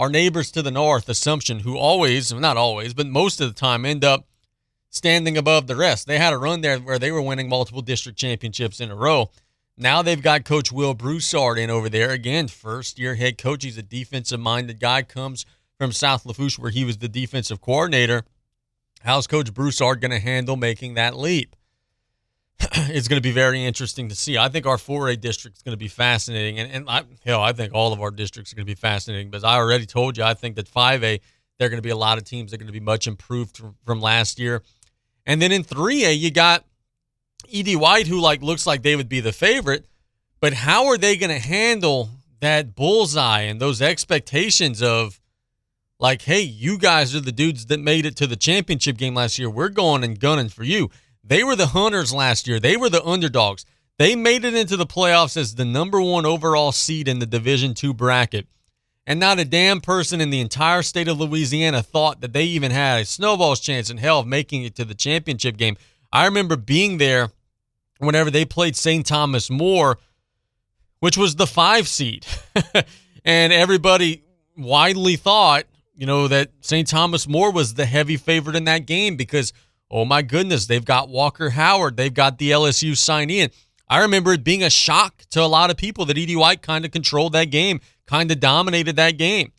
[0.00, 3.84] our neighbors to the north, Assumption, who always, not always, but most of the time
[3.84, 4.24] end up
[4.88, 6.06] standing above the rest.
[6.06, 9.30] They had a run there where they were winning multiple district championships in a row.
[9.76, 12.12] Now they've got Coach Will Broussard in over there.
[12.12, 13.62] Again, first year head coach.
[13.62, 15.44] He's a defensive minded guy, comes
[15.76, 18.24] from South Lafourche, where he was the defensive coordinator.
[19.02, 21.54] How's Coach Broussard going to handle making that leap?
[22.90, 24.36] it's going to be very interesting to see.
[24.36, 26.58] I think our 4A district is going to be fascinating.
[26.58, 29.30] And, and I, hell, I think all of our districts are going to be fascinating
[29.30, 31.20] because I already told you, I think that 5A,
[31.58, 33.06] there are going to be a lot of teams that are going to be much
[33.06, 34.62] improved from, from last year.
[35.26, 36.64] And then in 3A, you got
[37.52, 39.86] Ed White, who like looks like they would be the favorite.
[40.40, 45.20] But how are they going to handle that bullseye and those expectations of
[45.98, 49.38] like, hey, you guys are the dudes that made it to the championship game last
[49.38, 49.50] year.
[49.50, 50.90] We're going and gunning for you.
[51.22, 52.58] They were the hunters last year.
[52.58, 53.64] They were the underdogs.
[53.98, 57.74] They made it into the playoffs as the number one overall seed in the Division
[57.74, 58.46] two bracket.
[59.06, 62.70] And not a damn person in the entire state of Louisiana thought that they even
[62.70, 65.76] had a snowball's chance in hell of making it to the championship game.
[66.12, 67.30] I remember being there
[67.98, 69.04] whenever they played St.
[69.04, 69.98] Thomas More,
[71.00, 72.26] which was the five seed.
[73.24, 74.22] and everybody
[74.56, 75.64] widely thought
[76.00, 76.88] you know, that St.
[76.88, 79.52] Thomas More was the heavy favorite in that game because,
[79.90, 81.96] oh my goodness, they've got Walker Howard.
[81.96, 83.50] They've got the LSU sign in.
[83.88, 86.84] I remember it being a shock to a lot of people that Ed White kind
[86.84, 89.52] of controlled that game, kind of dominated that game.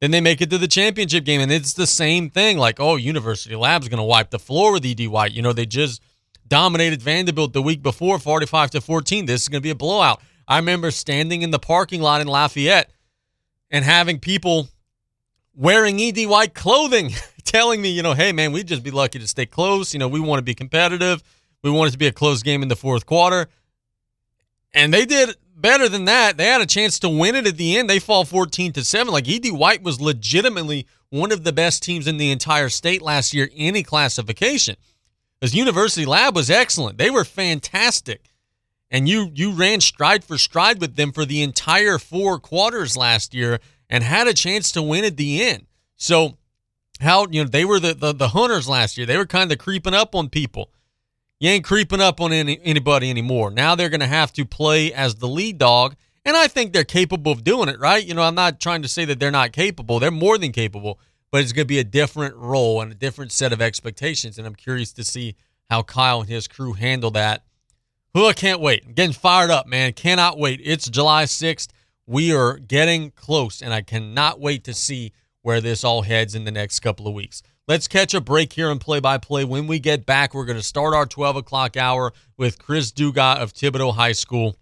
[0.00, 2.56] Then they make it to the championship game, and it's the same thing.
[2.56, 5.32] Like, oh, University Lab's going to wipe the floor with Ed White.
[5.32, 6.00] You know, they just
[6.46, 9.26] dominated Vanderbilt the week before, 45 to 14.
[9.26, 10.22] This is going to be a blowout.
[10.46, 12.90] I remember standing in the parking lot in Lafayette
[13.70, 14.68] and having people
[15.58, 17.10] wearing ED White clothing,
[17.44, 19.92] telling me, you know, hey, man, we'd just be lucky to stay close.
[19.92, 21.22] You know, we want to be competitive.
[21.62, 23.48] We want it to be a close game in the fourth quarter.
[24.72, 26.36] And they did better than that.
[26.36, 27.90] They had a chance to win it at the end.
[27.90, 29.12] They fall 14 to 7.
[29.12, 33.34] Like ED White was legitimately one of the best teams in the entire state last
[33.34, 34.76] year, any classification.
[35.40, 36.98] Because University Lab was excellent.
[36.98, 38.30] They were fantastic.
[38.90, 43.34] And you you ran stride for stride with them for the entire four quarters last
[43.34, 45.66] year and had a chance to win at the end.
[45.96, 46.36] So
[47.00, 49.06] how you know they were the, the, the hunters last year.
[49.06, 50.70] They were kind of creeping up on people.
[51.40, 53.50] You ain't creeping up on any, anybody anymore.
[53.50, 56.84] Now they're going to have to play as the lead dog, and I think they're
[56.84, 57.78] capable of doing it.
[57.78, 58.04] Right?
[58.04, 60.00] You know, I'm not trying to say that they're not capable.
[60.00, 60.98] They're more than capable,
[61.30, 64.38] but it's going to be a different role and a different set of expectations.
[64.38, 65.36] And I'm curious to see
[65.70, 67.44] how Kyle and his crew handle that.
[68.14, 68.84] Who I can't wait.
[68.86, 69.92] I'm getting fired up, man.
[69.92, 70.60] Cannot wait.
[70.64, 71.68] It's July 6th.
[72.10, 76.44] We are getting close, and I cannot wait to see where this all heads in
[76.44, 77.42] the next couple of weeks.
[77.66, 79.44] Let's catch a break here and play by play.
[79.44, 83.36] When we get back, we're going to start our 12 o'clock hour with Chris Dugas
[83.36, 84.56] of Thibodaux High School.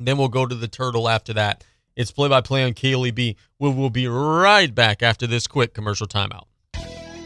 [0.00, 1.62] Then we'll go to the Turtle after that.
[1.94, 3.36] It's play by play on KLEB.
[3.60, 6.46] We will be right back after this quick commercial timeout.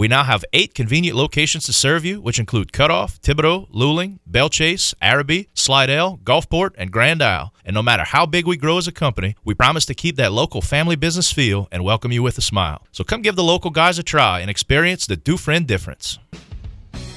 [0.00, 4.18] We now have eight convenient locations to serve you, which include Cut Off, Thibodaux, Luling,
[4.26, 7.52] Belle Chasse, Arabi, Slidell, Gulfport, and Grand Isle.
[7.66, 10.32] And no matter how big we grow as a company, we promise to keep that
[10.32, 12.86] local family business feel and welcome you with a smile.
[12.92, 16.18] So come give the local guys a try and experience the Dufrene difference.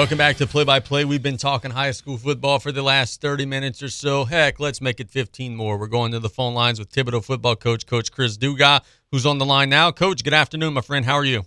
[0.00, 1.04] Welcome back to Play by Play.
[1.04, 4.24] We've been talking high school football for the last 30 minutes or so.
[4.24, 5.76] Heck, let's make it 15 more.
[5.76, 8.80] We're going to the phone lines with Thibodaux football coach, Coach Chris Dugas,
[9.10, 9.90] who's on the line now.
[9.90, 11.04] Coach, good afternoon, my friend.
[11.04, 11.44] How are you?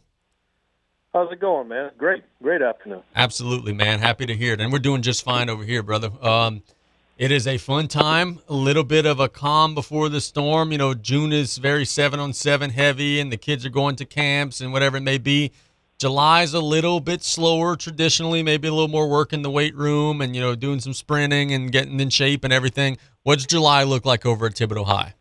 [1.14, 1.92] How's it going, man?
[1.98, 3.04] Great, great afternoon.
[3.16, 4.00] Absolutely, man.
[4.00, 4.62] Happy to hear it.
[4.62, 6.10] And we're doing just fine over here, brother.
[6.22, 6.64] Um,
[7.18, 10.72] it is a fun time, a little bit of a calm before the storm.
[10.72, 14.06] You know, June is very seven on seven heavy, and the kids are going to
[14.06, 15.52] camps and whatever it may be.
[16.00, 20.20] July's a little bit slower traditionally, maybe a little more work in the weight room
[20.20, 22.98] and, you know, doing some sprinting and getting in shape and everything.
[23.22, 25.14] What's July look like over at Thibodaux High?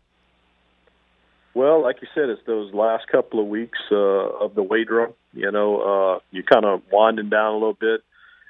[1.55, 5.13] Well, like you said, it's those last couple of weeks uh, of the weight room.
[5.33, 8.01] You know, uh, you're kind of winding down a little bit.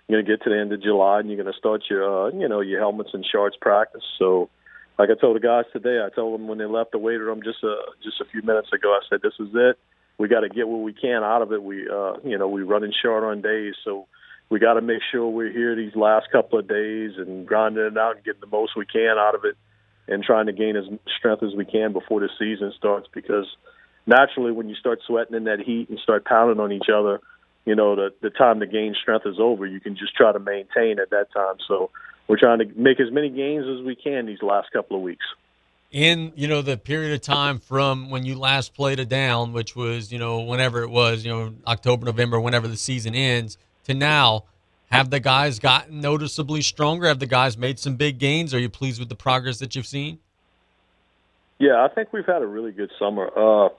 [0.07, 2.29] You're going to get to the end of July and you're going to start your,
[2.29, 4.03] uh, you know, your helmets and shorts practice.
[4.19, 4.51] So,
[4.99, 7.41] like I told the guys today, I told them when they left the weight room
[7.43, 9.79] just a, just a few minutes ago, I said, this is it
[10.19, 11.63] we got to get what we can out of it.
[11.63, 14.07] We, uh, you know, we running short on days, so
[14.51, 17.99] we got to make sure we're here these last couple of days and grinding it
[17.99, 19.57] out and getting the most we can out of it,
[20.09, 20.85] and trying to gain as
[21.19, 23.09] strength as we can before the season starts.
[23.13, 23.47] Because
[24.07, 27.21] naturally, when you start sweating in that heat and start pounding on each other,
[27.65, 29.67] you know, the the time to gain strength is over.
[29.67, 31.57] You can just try to maintain at that time.
[31.69, 31.91] So
[32.29, 35.25] we're trying to make as many gains as we can these last couple of weeks
[35.93, 39.77] in you know the period of time from when you last played a down, which
[39.77, 43.95] was you know whenever it was, you know October, November, whenever the season ends, to
[43.95, 44.45] now,
[44.93, 47.09] have the guys gotten noticeably stronger?
[47.09, 48.53] Have the guys made some big gains?
[48.53, 50.19] Are you pleased with the progress that you've seen?
[51.59, 53.31] Yeah, I think we've had a really good summer.
[53.35, 53.71] Uh,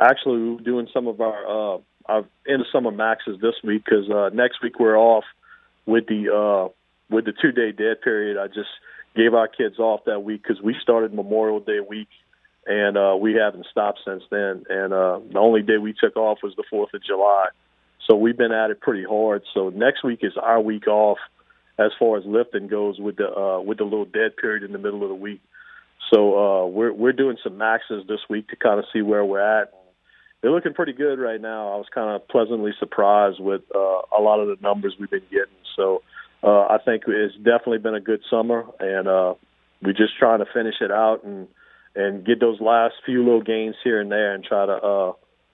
[0.00, 4.08] actually, we're doing some of our uh, our end of summer maxes this week because
[4.10, 5.24] uh, next week we're off
[5.84, 6.72] with the uh,
[7.10, 8.38] with the two day dead period.
[8.38, 8.70] I just
[9.14, 12.08] gave our kids off that week because we started Memorial Day week,
[12.66, 14.64] and uh, we haven't stopped since then.
[14.70, 17.48] And uh, the only day we took off was the Fourth of July,
[18.12, 19.42] so we've been at it pretty hard.
[19.54, 21.16] So next week is our week off
[21.78, 24.78] as far as lifting goes with the uh, with the little dead period in the
[24.78, 25.40] middle of the week.
[26.12, 29.40] So uh, we're we're doing some maxes this week to kind of see where we're
[29.40, 29.72] at.
[30.42, 31.72] They're looking pretty good right now.
[31.72, 35.22] I was kind of pleasantly surprised with uh, a lot of the numbers we've been
[35.30, 35.56] getting.
[35.74, 36.02] So
[36.42, 39.34] uh, I think it's definitely been a good summer, and uh,
[39.80, 41.48] we're just trying to finish it out and
[41.96, 45.12] and get those last few little gains here and there, and try to uh,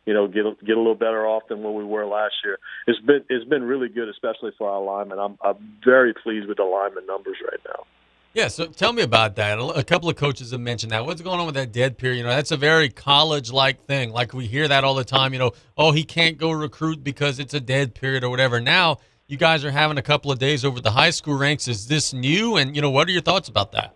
[0.08, 2.58] you know get get a little better off than what we were last year.
[2.86, 5.18] It's been it's been really good, especially for our linemen.
[5.18, 7.84] I'm I'm very pleased with the lineman numbers right now.
[8.32, 9.58] Yeah, so tell me about that.
[9.58, 11.04] A couple of coaches have mentioned that.
[11.04, 12.18] What's going on with that dead period?
[12.18, 14.12] You know, that's a very college-like thing.
[14.12, 15.32] Like we hear that all the time.
[15.32, 18.60] You know, oh, he can't go recruit because it's a dead period or whatever.
[18.60, 21.68] Now you guys are having a couple of days over the high school ranks.
[21.68, 22.56] Is this new?
[22.56, 23.94] And you know, what are your thoughts about that?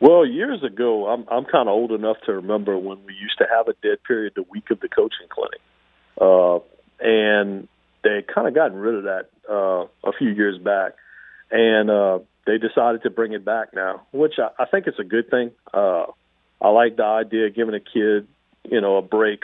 [0.00, 3.46] Well, years ago, I'm I'm kind of old enough to remember when we used to
[3.50, 5.60] have a dead period the week of the coaching clinic,
[6.20, 6.58] uh,
[7.00, 7.68] and
[8.04, 10.92] they kind of gotten rid of that uh, a few years back,
[11.50, 15.04] and uh, they decided to bring it back now, which I, I think it's a
[15.04, 15.52] good thing.
[15.72, 16.06] Uh,
[16.60, 18.28] I like the idea of giving a kid,
[18.64, 19.40] you know, a break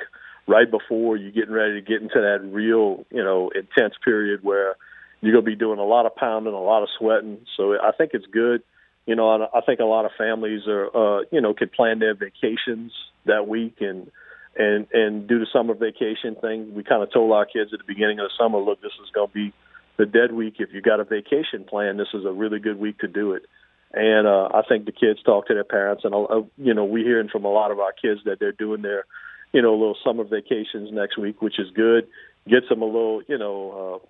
[0.46, 4.76] right before you're getting ready to get into that real, you know, intense period where
[5.20, 7.38] you're to be doing a lot of pounding, a lot of sweating.
[7.56, 8.62] So I think it's good.
[9.06, 12.14] You know, I think a lot of families are, uh, you know, could plan their
[12.14, 12.92] vacations
[13.26, 14.10] that week and
[14.56, 16.74] and and do the summer vacation thing.
[16.74, 19.10] We kind of told our kids at the beginning of the summer, look, this is
[19.12, 19.52] going to be
[19.96, 20.56] the dead week.
[20.58, 23.44] If you got a vacation plan, this is a really good week to do it.
[23.92, 27.04] And uh, I think the kids talk to their parents, and uh, you know we're
[27.04, 29.04] hearing from a lot of our kids that they're doing their,
[29.52, 32.08] you know, little summer vacations next week, which is good.
[32.48, 34.06] Gets them a little, you know, uh,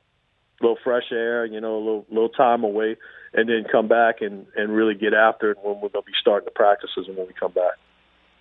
[0.63, 2.97] little fresh air, you know, a little little time away,
[3.35, 6.13] and then come back and and really get after it when we're going to be
[6.21, 7.75] starting the practices and when we come back.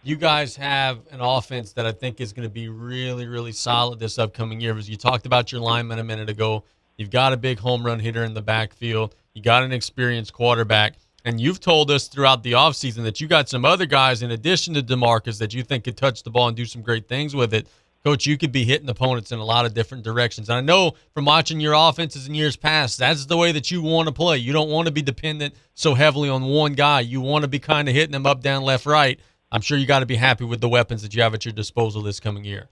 [0.04, 4.00] You guys have an offense that I think is going to be really, really solid
[4.00, 4.76] this upcoming year.
[4.76, 6.64] As you talked about your lineman a minute ago,
[6.98, 9.16] you've got a big home run hitter in the backfield.
[9.34, 10.96] You got an experienced quarterback.
[11.24, 14.74] And you've told us throughout the offseason that you got some other guys in addition
[14.74, 17.54] to DeMarcus that you think could touch the ball and do some great things with
[17.54, 17.68] it.
[18.04, 20.50] Coach, you could be hitting opponents in a lot of different directions.
[20.50, 23.82] And I know from watching your offenses in years past, that's the way that you
[23.84, 24.38] want to play.
[24.38, 27.02] You don't want to be dependent so heavily on one guy.
[27.02, 29.20] You want to be kind of hitting them up, down, left, right.
[29.52, 31.52] I'm sure you got to be happy with the weapons that you have at your
[31.52, 32.70] disposal this coming year.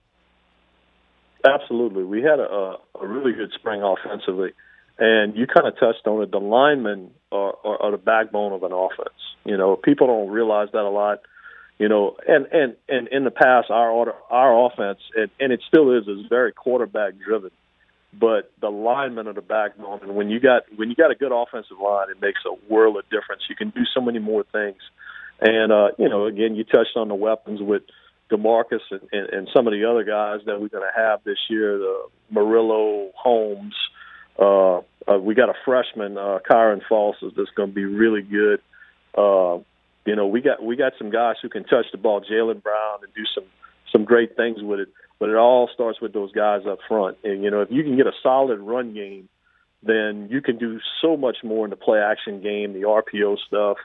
[1.44, 2.04] Absolutely.
[2.04, 4.52] We had a, a really good spring offensively.
[4.98, 6.30] And you kind of touched on it.
[6.30, 9.16] The linemen are, are, are the backbone of an offense.
[9.44, 11.20] You know, people don't realize that a lot.
[11.80, 15.62] You know, and and and in the past, our order, our offense, and, and it
[15.66, 17.50] still is, is very quarterback driven.
[18.12, 21.32] But the linemen are the backbone, and when you got when you got a good
[21.32, 23.44] offensive line, it makes a world of difference.
[23.48, 24.76] You can do so many more things.
[25.40, 27.84] And uh, you know, again, you touched on the weapons with
[28.30, 31.38] Demarcus and, and, and some of the other guys that we're going to have this
[31.48, 33.74] year, the Murillo, Holmes.
[34.38, 38.60] Uh, uh, we got a freshman, uh, Kyron Foster, that's going to be really good.
[39.16, 39.60] Uh,
[40.06, 42.98] you know, we got we got some guys who can touch the ball, Jalen Brown,
[43.02, 43.44] and do some
[43.92, 44.88] some great things with it.
[45.18, 47.18] But it all starts with those guys up front.
[47.24, 49.28] And you know, if you can get a solid run game,
[49.82, 53.76] then you can do so much more in the play action game, the RPO stuff,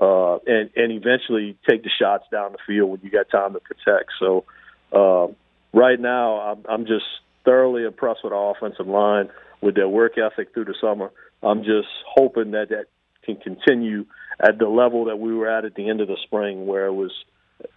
[0.00, 3.60] uh, and and eventually take the shots down the field when you got time to
[3.60, 4.10] protect.
[4.18, 4.44] So
[4.92, 5.28] uh,
[5.72, 7.04] right now, I'm, I'm just
[7.44, 11.10] thoroughly impressed with our offensive line with their work ethic through the summer.
[11.42, 12.86] I'm just hoping that that
[13.24, 14.06] can continue
[14.40, 16.92] at the level that we were at at the end of the spring, where it
[16.92, 17.12] was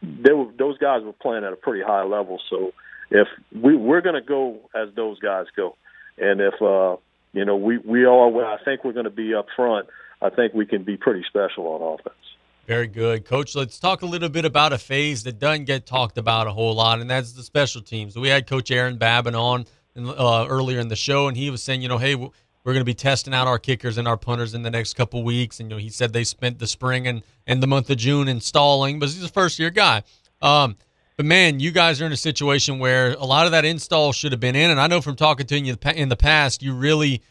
[0.02, 2.40] they were those guys were playing at a pretty high level.
[2.50, 2.74] So
[3.10, 5.76] if we we're going to go as those guys go,
[6.18, 6.98] and if uh,
[7.34, 9.88] you know we we are I think we're going to be up front,
[10.22, 12.16] I think we can be pretty special on offense.
[12.66, 13.56] Very good, Coach.
[13.56, 16.76] Let's talk a little bit about a phase that doesn't get talked about a whole
[16.76, 18.18] lot, and that's the special teams.
[18.18, 21.82] We had Coach Aaron Babin on uh, earlier in the show, and he was saying,
[21.82, 22.16] you know, hey,
[22.68, 25.24] we're going to be testing out our kickers and our punters in the next couple
[25.24, 25.62] weeks.
[25.62, 28.28] And you know, he said they spent the spring and, and the month of June
[28.28, 30.04] installing, but he's a first year guy.
[30.42, 30.76] Um,
[31.16, 34.34] but man, you guys are in a situation where a lot of that install should
[34.34, 34.70] have been in.
[34.70, 37.22] And I know from talking to you in the past, you really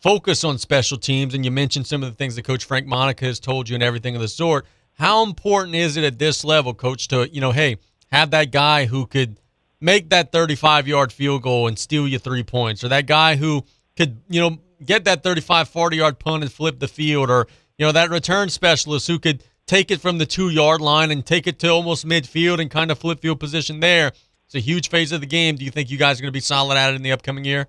[0.00, 3.26] focus on special teams, and you mentioned some of the things that Coach Frank Monica
[3.26, 4.66] has told you and everything of the sort.
[4.94, 7.76] How important is it at this level, Coach, to you know, hey,
[8.10, 9.38] have that guy who could
[9.80, 13.64] make that 35 yard field goal and steal you three points, or that guy who
[13.96, 17.46] could, you know, get that 35, 40 yard punt and flip the field, or,
[17.78, 21.24] you know, that return specialist who could take it from the two yard line and
[21.24, 24.12] take it to almost midfield and kind of flip field position there.
[24.46, 25.56] It's a huge phase of the game.
[25.56, 27.44] Do you think you guys are going to be solid at it in the upcoming
[27.44, 27.68] year?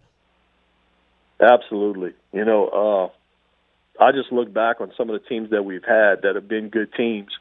[1.39, 2.14] Absolutely.
[2.34, 3.12] You know,
[3.99, 6.47] uh, I just look back on some of the teams that we've had that have
[6.47, 7.32] been good teams.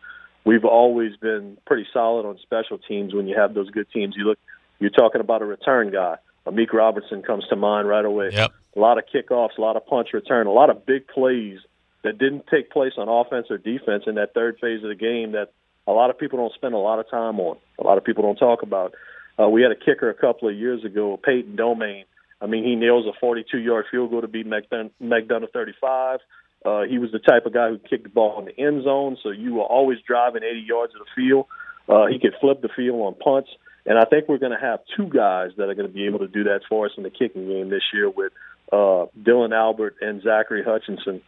[0.45, 4.14] We've always been pretty solid on special teams when you have those good teams.
[4.16, 4.39] You look
[4.79, 6.16] you're talking about a return guy.
[6.47, 8.31] Amik Robertson comes to mind right away.
[8.33, 8.53] Yep.
[8.77, 11.59] A lot of kickoffs, a lot of punch return, a lot of big plays
[12.03, 15.33] that didn't take place on offense or defense in that third phase of the game
[15.33, 15.53] that
[15.87, 17.57] a lot of people don't spend a lot of time on.
[17.79, 18.95] A lot of people don't talk about.
[19.39, 22.05] Uh, we had a kicker a couple of years ago, Peyton Domain.
[22.41, 26.21] I mean, he nails a 42-yard field goal to beat McDonogh 35.
[26.64, 29.16] Uh, he was the type of guy who kicked the ball in the end zone,
[29.23, 31.47] so you were always driving 80 yards of the field.
[31.89, 33.51] Uh, he could flip the field on punts.
[33.87, 36.18] And I think we're going to have two guys that are going to be able
[36.21, 38.33] to do that for us in the kicking game this year with
[38.73, 41.23] uh, Dylan Albert and Zachary Hutchinson,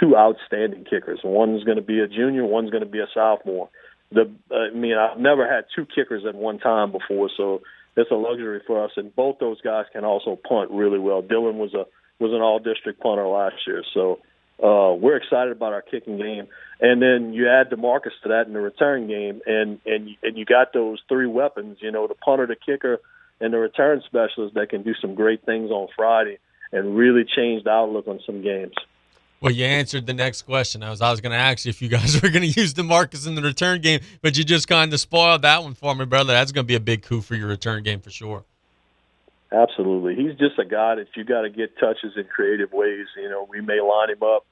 [0.00, 1.20] two outstanding kickers.
[1.24, 3.68] One's going to be a junior, one's going to be a sophomore.
[4.10, 7.62] The I mean, I've never had two kickers at one time before, so
[7.96, 8.90] it's a luxury for us.
[8.96, 11.22] And both those guys can also punt really well.
[11.22, 11.86] Dylan was a
[12.18, 14.20] was an all district punter last year, so
[14.62, 16.46] uh, we're excited about our kicking game,
[16.80, 20.44] and then you add Demarcus to that in the return game, and and and you
[20.44, 21.78] got those three weapons.
[21.80, 22.98] You know, the punter, the kicker,
[23.40, 26.38] and the return specialist that can do some great things on Friday
[26.72, 28.74] and really change the outlook on some games.
[29.40, 30.84] Well, you answered the next question.
[30.84, 32.74] I was I was going to ask you if you guys were going to use
[32.74, 36.04] Demarcus in the return game, but you just kind of spoiled that one for me,
[36.04, 36.32] brother.
[36.32, 38.44] That's going to be a big coup for your return game for sure.
[39.50, 43.06] Absolutely, he's just a guy that you got to get touches in creative ways.
[43.16, 44.46] You know, we may line him up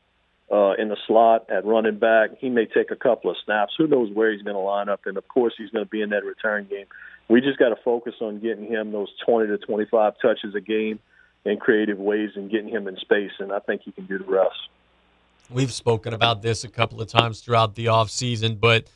[0.51, 2.31] uh, in the slot at running back.
[2.39, 3.75] He may take a couple of snaps.
[3.79, 5.03] Who knows where he's going to line up?
[5.07, 6.87] And of course, he's going to be in that return game.
[7.29, 10.99] we just got to focus on getting him those 20 to 25 touches a game
[11.45, 14.25] in creative ways and getting him in space, and I think he can do the
[14.25, 14.69] rest.
[15.49, 18.87] We've spoken about this a couple of times throughout the offseason, but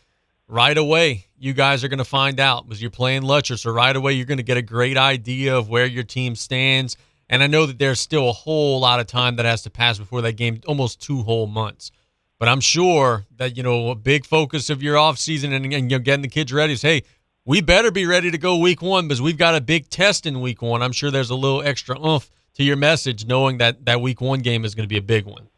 [0.46, 3.58] right away, you guys are going to find out because you're playing Lutcher.
[3.58, 6.96] So right away, you're going to get a great idea of where your team stands.
[7.28, 9.98] And I know that there's still a whole lot of time that has to pass
[9.98, 11.90] before that game, almost two whole months.
[12.38, 15.98] But I'm sure that, you know, a big focus of your offseason and, and you
[15.98, 17.02] know, getting the kids ready is, hey,
[17.46, 20.40] we better be ready to go week one because we've got a big test in
[20.40, 20.82] week one.
[20.82, 24.40] I'm sure there's a little extra oomph to your message knowing that that week one
[24.40, 25.48] game is going to be a big one.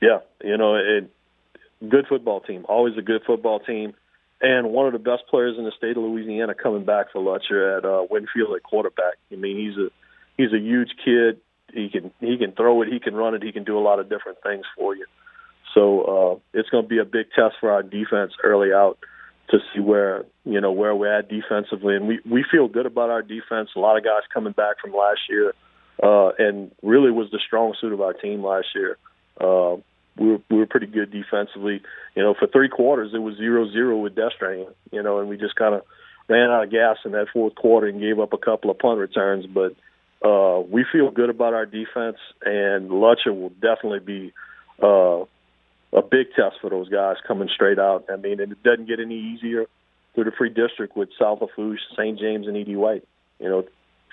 [0.00, 1.10] Yeah, you know, it,
[1.88, 3.94] good football team, always a good football team,
[4.42, 7.78] and one of the best players in the state of Louisiana coming back for Lutcher
[7.78, 9.14] at uh, Winfield at quarterback.
[9.32, 9.88] I mean, he's a
[10.36, 11.40] he's a huge kid.
[11.72, 13.98] He can he can throw it, he can run it, he can do a lot
[13.98, 15.06] of different things for you.
[15.72, 18.98] So uh, it's going to be a big test for our defense early out
[19.50, 23.10] to see where you know where we're at defensively, and we we feel good about
[23.10, 23.70] our defense.
[23.76, 25.54] A lot of guys coming back from last year,
[26.02, 28.96] uh, and really was the strong suit of our team last year.
[29.40, 29.76] Uh,
[30.16, 31.82] we were we were pretty good defensively.
[32.14, 34.72] You know, for three quarters it was zero zero with Destrehan.
[34.90, 35.82] You know, and we just kind of
[36.28, 38.98] ran out of gas in that fourth quarter and gave up a couple of punt
[38.98, 39.46] returns.
[39.46, 39.74] But
[40.26, 44.32] uh, we feel good about our defense, and Lutcher will definitely be
[44.82, 45.24] uh,
[45.94, 48.04] a big test for those guys coming straight out.
[48.12, 49.66] I mean, it doesn't get any easier
[50.14, 52.18] through the free district with South Lafourche, St.
[52.18, 53.06] James, and Ed White.
[53.40, 53.64] You know,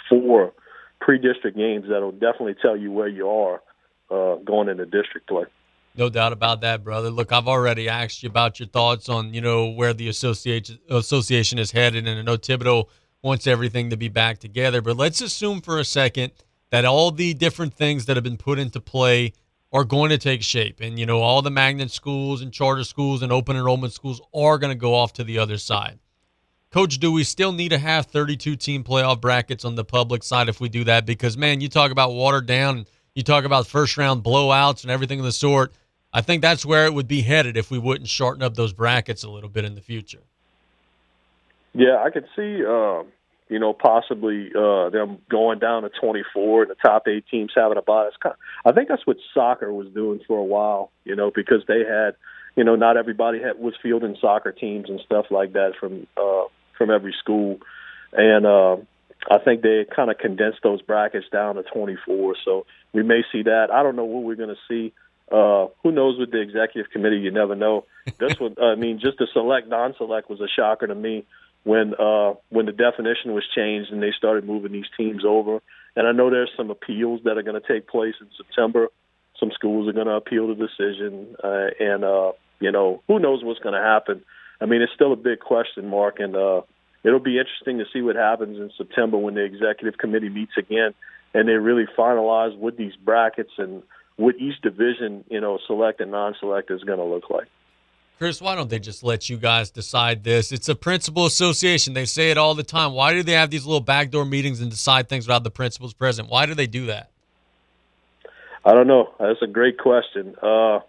[0.09, 0.53] four
[0.99, 3.61] pre-district games that'll definitely tell you where you are
[4.09, 5.45] uh, going into district play.
[5.95, 7.09] No doubt about that, brother.
[7.09, 11.59] Look, I've already asked you about your thoughts on, you know, where the association association
[11.59, 12.85] is headed, and I know Thibodaux
[13.21, 14.81] wants everything to be back together.
[14.81, 16.31] But let's assume for a second
[16.69, 19.33] that all the different things that have been put into play
[19.73, 23.21] are going to take shape, and you know, all the magnet schools and charter schools
[23.21, 25.99] and open enrollment schools are going to go off to the other side.
[26.71, 30.49] Coach, do we still need to have 32 team playoff brackets on the public side
[30.49, 31.05] if we do that?
[31.05, 35.19] Because man, you talk about watered down, you talk about first round blowouts and everything
[35.19, 35.73] of the sort
[36.13, 39.23] I think that's where it would be headed if we wouldn't shorten up those brackets
[39.23, 40.21] a little bit in the future.
[41.73, 43.03] Yeah, I could see, uh,
[43.47, 47.77] you know, possibly uh, them going down to 24 and the top eight teams having
[47.77, 48.09] a bye.
[48.21, 51.63] Kind of, I think that's what soccer was doing for a while, you know, because
[51.67, 52.15] they had,
[52.55, 56.43] you know, not everybody had, was fielding soccer teams and stuff like that from uh,
[56.77, 57.59] from every school,
[58.13, 58.77] and uh,
[59.29, 62.35] I think they kind of condensed those brackets down to 24.
[62.43, 63.67] So we may see that.
[63.71, 64.93] I don't know what we're going to see
[65.31, 67.17] uh, who knows with the executive committee?
[67.17, 67.85] You never know.
[68.19, 71.25] This one, I mean, just the select, non-select was a shocker to me
[71.63, 75.61] when uh, when the definition was changed and they started moving these teams over.
[75.95, 78.87] And I know there's some appeals that are going to take place in September.
[79.39, 83.43] Some schools are going to appeal the decision, uh, and uh, you know, who knows
[83.43, 84.23] what's going to happen.
[84.61, 86.61] I mean, it's still a big question mark, and uh,
[87.03, 90.93] it'll be interesting to see what happens in September when the executive committee meets again
[91.33, 93.83] and they really finalize what these brackets and
[94.17, 97.47] what each division, you know, select and non-select is going to look like.
[98.21, 100.51] Chris, why don't they just let you guys decide this?
[100.51, 101.95] It's a principal association.
[101.95, 102.93] They say it all the time.
[102.93, 106.29] Why do they have these little backdoor meetings and decide things without the principals present?
[106.29, 107.09] Why do they do that?
[108.63, 109.09] I don't know.
[109.19, 110.35] That's a great question.
[110.39, 110.81] Uh,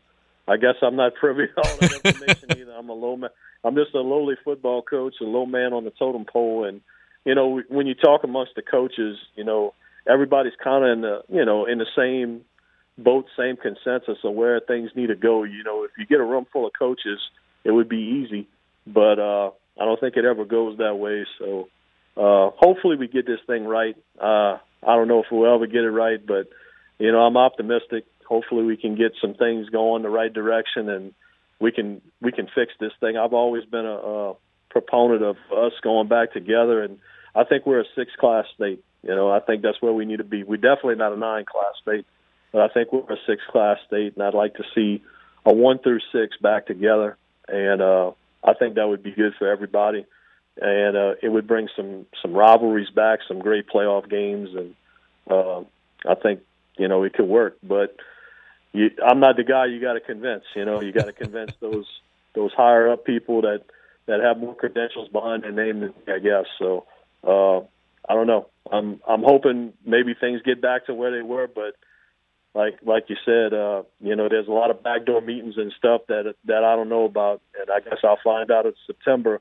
[0.46, 2.72] I guess I'm not privy to all that information either.
[2.72, 3.30] I'm a low man.
[3.64, 6.82] I'm just a lowly football coach, a low man on the totem pole, and
[7.24, 9.72] you know when you talk amongst the coaches, you know
[10.06, 12.42] everybody's kind of in the you know in the same
[13.02, 15.44] both same consensus of where things need to go.
[15.44, 17.20] You know, if you get a room full of coaches,
[17.64, 18.48] it would be easy,
[18.86, 19.50] but uh,
[19.80, 21.24] I don't think it ever goes that way.
[21.38, 21.68] So
[22.16, 23.96] uh, hopefully we get this thing right.
[24.20, 26.48] Uh, I don't know if we'll ever get it right, but
[26.98, 28.04] you know, I'm optimistic.
[28.26, 31.14] Hopefully we can get some things going the right direction and
[31.62, 33.16] we can we can fix this thing.
[33.16, 34.34] I've always been a, a
[34.70, 36.98] proponent of us going back together, and
[37.34, 38.84] I think we're a six class state.
[39.02, 40.42] You know, I think that's where we need to be.
[40.42, 42.04] We're definitely not a nine class state.
[42.52, 45.02] But I think we're a six class state, and I'd like to see
[45.44, 47.16] a one through six back together.
[47.48, 48.12] And uh,
[48.44, 50.06] I think that would be good for everybody,
[50.60, 54.74] and uh, it would bring some some rivalries back, some great playoff games, and
[55.30, 55.60] uh,
[56.06, 56.40] I think
[56.78, 57.56] you know it could work.
[57.62, 57.96] But
[58.72, 60.44] you, I'm not the guy you got to convince.
[60.54, 61.86] You know, you got to convince those
[62.34, 63.62] those higher up people that
[64.06, 66.44] that have more credentials behind their name, I guess.
[66.58, 66.86] So
[67.24, 67.58] uh,
[68.08, 68.48] I don't know.
[68.70, 71.76] I'm I'm hoping maybe things get back to where they were, but
[72.54, 76.02] like like you said, uh, you know, there's a lot of backdoor meetings and stuff
[76.08, 79.40] that that I don't know about, and I guess I'll find out in September.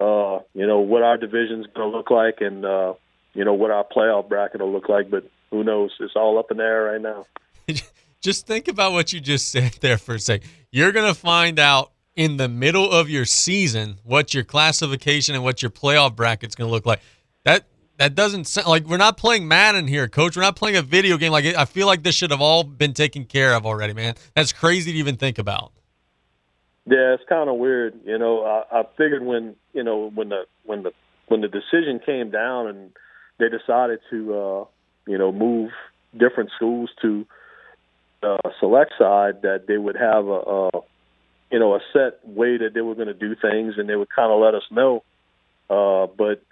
[0.00, 2.94] Uh, you know what our division's going to look like, and uh,
[3.34, 5.10] you know what our playoff bracket will look like.
[5.10, 5.92] But who knows?
[6.00, 7.26] It's all up in the air right now.
[8.20, 10.42] just think about what you just said there for a sec.
[10.70, 15.44] You're going to find out in the middle of your season what your classification and
[15.44, 17.00] what your playoff bracket's going to look like.
[17.44, 17.64] That
[18.00, 20.34] that doesn't sound like we're not playing Madden here, coach.
[20.34, 21.32] We're not playing a video game.
[21.32, 24.14] Like I feel like this should have all been taken care of already, man.
[24.34, 25.72] That's crazy to even think about.
[26.86, 28.00] Yeah, it's kind of weird.
[28.06, 30.92] You know, I, I figured when you know when the when the
[31.28, 32.90] when the decision came down and
[33.38, 34.64] they decided to uh,
[35.06, 35.70] you know move
[36.16, 37.26] different schools to
[38.22, 40.70] uh, select side that they would have a, a
[41.52, 44.08] you know a set way that they were going to do things and they would
[44.08, 45.04] kind of let us know.
[45.68, 46.42] Uh, but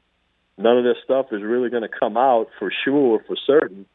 [0.59, 3.87] none of this stuff is really going to come out for sure for certain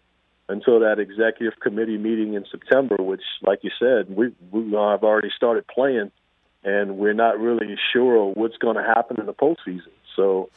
[0.50, 5.30] until that executive committee meeting in September, which, like you said, we we have already
[5.36, 6.12] started playing,
[6.64, 9.92] and we're not really sure what's going to happen in the postseason.
[10.16, 10.50] So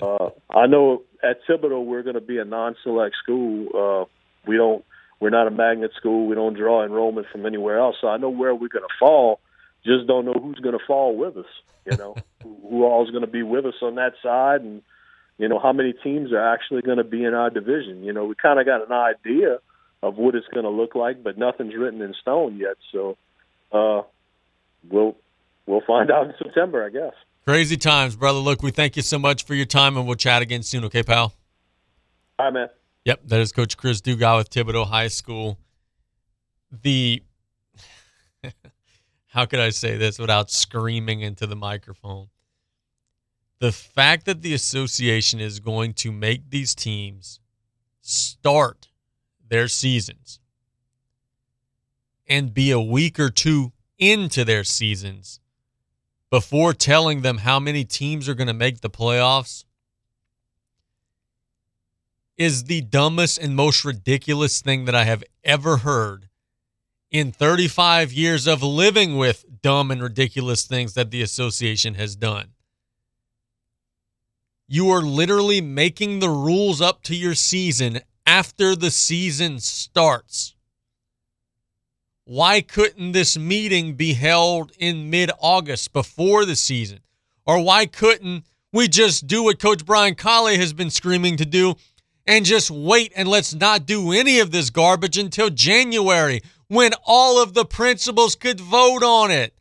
[0.00, 3.68] uh, I know at Thibodaux we're going to be a non-select school.
[3.74, 4.04] Uh,
[4.46, 4.84] we don't
[5.20, 6.26] we're not a magnet school.
[6.26, 7.96] We don't draw enrollment from anywhere else.
[8.00, 9.40] So I know where we're going to fall.
[9.84, 11.46] Just don't know who's going to fall with us.
[11.90, 14.82] You know, who, who all is going to be with us on that side, and
[15.40, 18.04] you know how many teams are actually going to be in our division.
[18.04, 19.58] You know, we kind of got an idea
[20.02, 22.76] of what it's going to look like, but nothing's written in stone yet.
[22.92, 23.16] So
[23.72, 24.02] uh,
[24.90, 25.16] we'll
[25.66, 27.14] we'll find out in September, I guess.
[27.46, 28.38] Crazy times, brother.
[28.38, 30.84] Look, we thank you so much for your time, and we'll chat again soon.
[30.84, 31.32] Okay, pal.
[32.38, 32.68] All right, man.
[33.06, 35.58] Yep, that is Coach Chris Dugas with Thibodaux High School.
[36.82, 37.22] The
[39.28, 42.28] how could I say this without screaming into the microphone?
[43.60, 47.40] The fact that the association is going to make these teams
[48.00, 48.88] start
[49.48, 50.40] their seasons
[52.26, 55.40] and be a week or two into their seasons
[56.30, 59.64] before telling them how many teams are going to make the playoffs
[62.38, 66.28] is the dumbest and most ridiculous thing that I have ever heard
[67.10, 72.52] in 35 years of living with dumb and ridiculous things that the association has done.
[74.72, 80.54] You are literally making the rules up to your season after the season starts.
[82.24, 87.00] Why couldn't this meeting be held in mid August before the season?
[87.44, 91.74] Or why couldn't we just do what Coach Brian Colley has been screaming to do
[92.24, 97.42] and just wait and let's not do any of this garbage until January when all
[97.42, 99.52] of the principals could vote on it.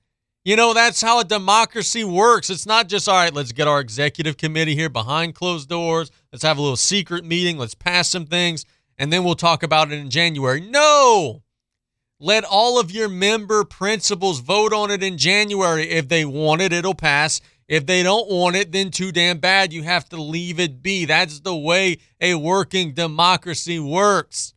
[0.50, 2.50] You know, that's how a democracy works.
[2.50, 6.10] It's not just, all right, let's get our executive committee here behind closed doors.
[6.34, 7.60] Let's have a little secret meeting.
[7.60, 8.66] Let's pass some things,
[8.98, 10.60] and then we'll talk about it in January.
[10.60, 11.44] No!
[12.20, 15.88] Let all of your member principals vote on it in January.
[15.88, 17.42] If they want it, it'll pass.
[17.68, 19.72] If they don't want it, then too damn bad.
[19.72, 21.06] You have to leave it be.
[21.06, 24.56] That's the way a working democracy works.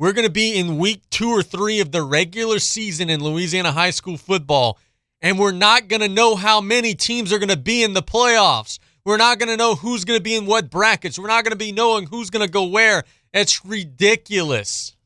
[0.00, 3.70] We're going to be in week two or three of the regular season in Louisiana
[3.70, 4.78] high school football,
[5.20, 8.02] and we're not going to know how many teams are going to be in the
[8.02, 8.78] playoffs.
[9.04, 11.18] We're not going to know who's going to be in what brackets.
[11.18, 13.04] We're not going to be knowing who's going to go where.
[13.34, 14.96] It's ridiculous.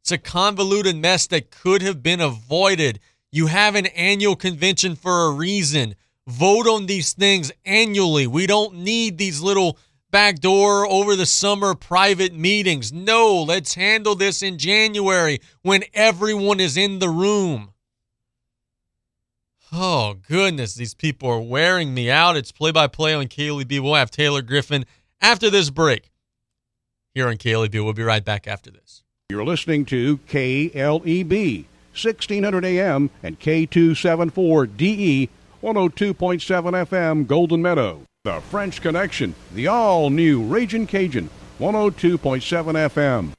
[0.00, 3.00] It's a convoluted mess that could have been avoided
[3.30, 5.94] you have an annual convention for a reason.
[6.26, 8.26] Vote on these things annually.
[8.26, 9.78] We don't need these little
[10.10, 12.92] backdoor over the summer private meetings.
[12.92, 17.72] No, let's handle this in January when everyone is in the room.
[19.72, 20.74] Oh, goodness.
[20.74, 22.36] These people are wearing me out.
[22.36, 23.80] It's play by play on KLEB.
[23.80, 24.86] We'll have Taylor Griffin
[25.20, 26.10] after this break
[27.14, 27.74] here on KLEB.
[27.74, 29.02] We'll be right back after this.
[29.28, 35.28] You're listening to KLEB 1600 AM and K274DE
[35.62, 38.02] 102.7 FM Golden Meadow.
[38.26, 43.30] The French Connection, the all new Raging Cajun 102.7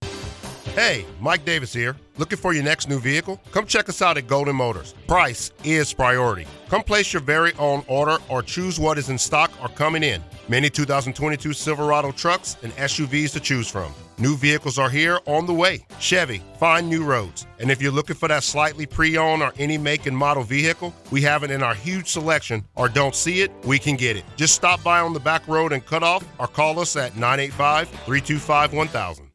[0.00, 0.72] FM.
[0.74, 1.94] Hey, Mike Davis here.
[2.16, 3.38] Looking for your next new vehicle?
[3.50, 4.94] Come check us out at Golden Motors.
[5.06, 6.46] Price is priority.
[6.70, 10.22] Come place your very own order or choose what is in stock or coming in.
[10.48, 13.92] Many 2022 Silverado trucks and SUVs to choose from.
[14.22, 15.84] New vehicles are here on the way.
[15.98, 17.44] Chevy, find new roads.
[17.58, 20.94] And if you're looking for that slightly pre owned or any make and model vehicle,
[21.10, 24.24] we have it in our huge selection, or don't see it, we can get it.
[24.36, 27.88] Just stop by on the back road and Cut Off, or call us at 985
[27.88, 29.28] 325 1000.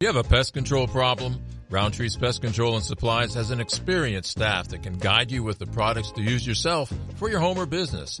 [0.00, 1.42] You have a pest control problem?
[1.70, 5.66] Roundtree's Pest Control and Supplies has an experienced staff that can guide you with the
[5.66, 8.20] products to use yourself for your home or business.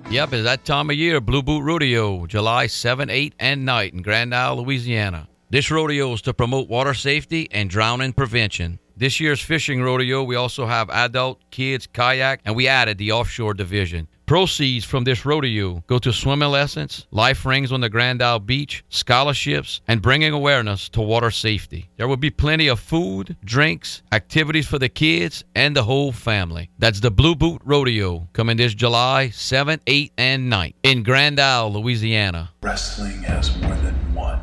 [0.11, 4.01] Yep, it's that time of year, Blue Boot Rodeo, July 7, 8, and night in
[4.01, 5.29] Grand Isle, Louisiana.
[5.49, 8.79] This rodeo is to promote water safety and drowning prevention.
[9.01, 13.55] This year's fishing rodeo, we also have adult, kids, kayak, and we added the offshore
[13.55, 14.07] division.
[14.27, 18.83] Proceeds from this rodeo go to swimming lessons, life rings on the Grand Isle Beach,
[18.89, 21.89] scholarships, and bringing awareness to water safety.
[21.97, 26.69] There will be plenty of food, drinks, activities for the kids and the whole family.
[26.77, 31.73] That's the Blue Boot Rodeo coming this July 7, 8, and 9 in Grand Isle,
[31.73, 32.51] Louisiana.
[32.61, 34.39] Wrestling has more than one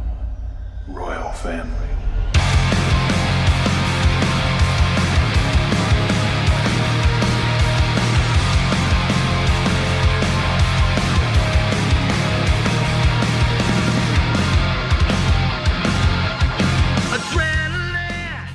[0.88, 1.88] royal family.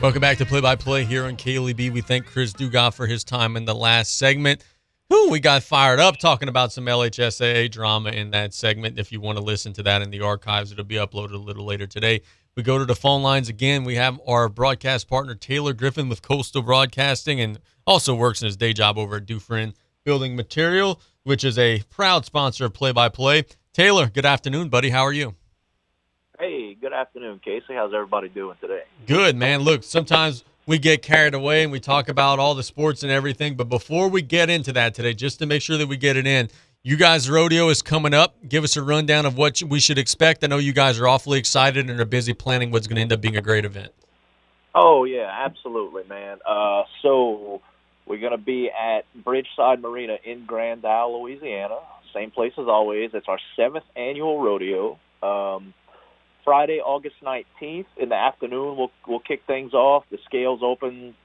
[0.03, 1.93] Welcome back to Play by Play here on KLEB.
[1.93, 4.61] We thank Chris Dugas for his time in the last segment.
[5.07, 8.99] Whew, we got fired up talking about some LHSAA drama in that segment.
[8.99, 11.63] If you want to listen to that in the archives, it'll be uploaded a little
[11.63, 12.19] later today.
[12.57, 13.85] We go to the phone lines again.
[13.85, 18.57] We have our broadcast partner, Taylor Griffin with Coastal Broadcasting, and also works in his
[18.57, 19.73] day job over at Dufrene
[20.03, 23.45] Building Material, which is a proud sponsor of Play by Play.
[23.71, 24.89] Taylor, good afternoon, buddy.
[24.89, 25.35] How are you?
[26.93, 27.73] Good afternoon, Casey.
[27.73, 28.83] How's everybody doing today?
[29.07, 29.61] Good, man.
[29.61, 33.55] Look, sometimes we get carried away and we talk about all the sports and everything,
[33.55, 36.27] but before we get into that today, just to make sure that we get it
[36.27, 36.49] in,
[36.83, 38.35] you guys' rodeo is coming up.
[38.47, 40.43] Give us a rundown of what we should expect.
[40.43, 43.11] I know you guys are awfully excited and are busy planning what's going to end
[43.11, 43.91] up being a great event.
[44.75, 46.37] Oh yeah, absolutely, man.
[46.45, 47.59] Uh, so
[48.05, 51.79] we're going to be at Bridgeside Marina in Grand Isle, Louisiana.
[52.13, 53.09] Same place as always.
[53.15, 54.99] It's our seventh annual rodeo.
[55.23, 55.73] Um,
[56.43, 60.03] Friday, August 19th in the afternoon, we'll we'll kick things off.
[60.11, 61.15] The scales open.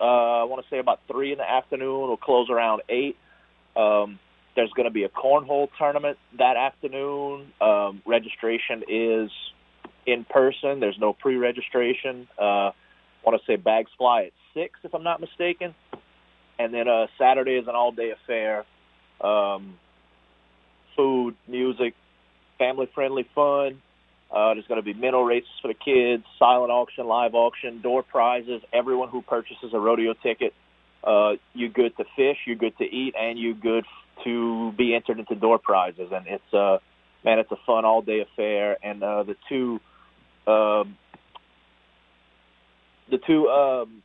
[0.00, 2.08] Uh, I want to say about three in the afternoon.
[2.08, 3.16] We'll close around eight.
[3.76, 4.18] Um,
[4.54, 7.52] there's going to be a cornhole tournament that afternoon.
[7.60, 9.30] Um, registration is
[10.06, 10.80] in person.
[10.80, 12.28] There's no pre-registration.
[12.38, 12.72] Uh, I
[13.24, 15.74] want to say bags fly at six, if I'm not mistaken.
[16.58, 18.64] And then uh, Saturday is an all-day affair.
[19.20, 19.78] Um,
[20.96, 21.94] food, music,
[22.58, 23.80] family-friendly fun.
[24.30, 28.02] Uh, there's going to be minnow races for the kids, silent auction, live auction, door
[28.02, 28.60] prizes.
[28.72, 30.52] Everyone who purchases a rodeo ticket,
[31.02, 33.84] uh, you good to fish, you're good to eat, and you're good
[34.24, 36.10] to be entered into door prizes.
[36.12, 36.78] And it's uh,
[37.24, 38.76] man, it's a fun all day affair.
[38.82, 39.80] And uh, the two,
[40.46, 40.98] um,
[43.10, 44.02] the two um,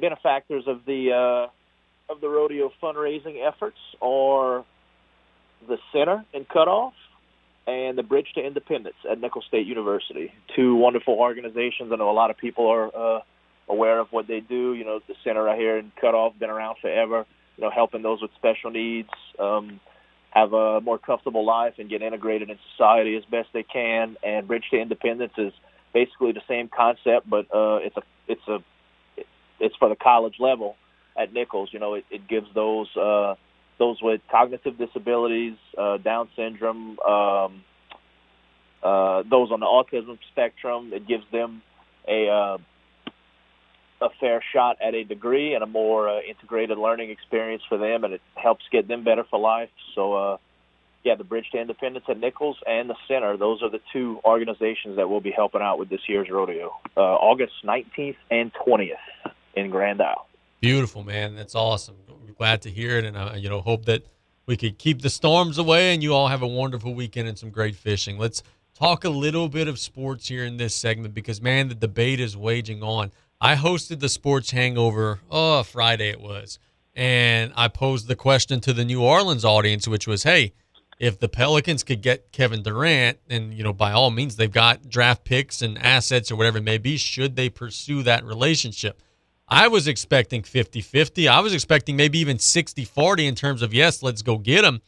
[0.00, 4.64] benefactors of the uh, of the rodeo fundraising efforts are
[5.66, 6.92] the center and Cut Off
[7.66, 10.32] and the Bridge to Independence at Nicholls State University.
[10.54, 11.90] Two wonderful organizations.
[11.92, 13.20] I know a lot of people are uh,
[13.68, 14.74] aware of what they do.
[14.74, 17.26] You know, the center right here in Cut Off been around forever.
[17.56, 19.08] You know, helping those with special needs
[19.38, 19.80] um,
[20.30, 24.16] have a more comfortable life and get integrated in society as best they can.
[24.22, 25.52] And Bridge to Independence is
[25.92, 28.58] basically the same concept, but uh, it's a it's a
[29.60, 30.76] it's for the college level
[31.16, 31.70] at Nicholls.
[31.72, 33.36] You know, it, it gives those uh,
[33.78, 37.64] those with cognitive disabilities, uh, Down syndrome, um,
[38.82, 40.92] uh, those on the autism spectrum.
[40.92, 41.62] It gives them
[42.06, 42.58] a uh,
[44.00, 48.04] a fair shot at a degree and a more uh, integrated learning experience for them,
[48.04, 49.70] and it helps get them better for life.
[49.94, 50.36] So, uh,
[51.02, 54.96] yeah, the Bridge to Independence at Nicholls and the Center; those are the two organizations
[54.96, 59.70] that will be helping out with this year's rodeo, uh, August 19th and 20th in
[59.70, 60.26] Grand Isle.
[60.64, 61.36] Beautiful, man.
[61.36, 61.94] That's awesome.
[62.38, 64.02] glad to hear it, and uh, you know, hope that
[64.46, 67.50] we could keep the storms away, and you all have a wonderful weekend and some
[67.50, 68.16] great fishing.
[68.16, 68.42] Let's
[68.72, 72.34] talk a little bit of sports here in this segment because, man, the debate is
[72.34, 73.12] waging on.
[73.42, 75.20] I hosted the Sports Hangover.
[75.30, 76.58] Oh, Friday it was,
[76.94, 80.54] and I posed the question to the New Orleans audience, which was, "Hey,
[80.98, 84.88] if the Pelicans could get Kevin Durant, and you know, by all means, they've got
[84.88, 89.02] draft picks and assets or whatever it may be, should they pursue that relationship?"
[89.54, 91.28] I was expecting 50 50.
[91.28, 94.80] I was expecting maybe even 60 40 in terms of, yes, let's go get him.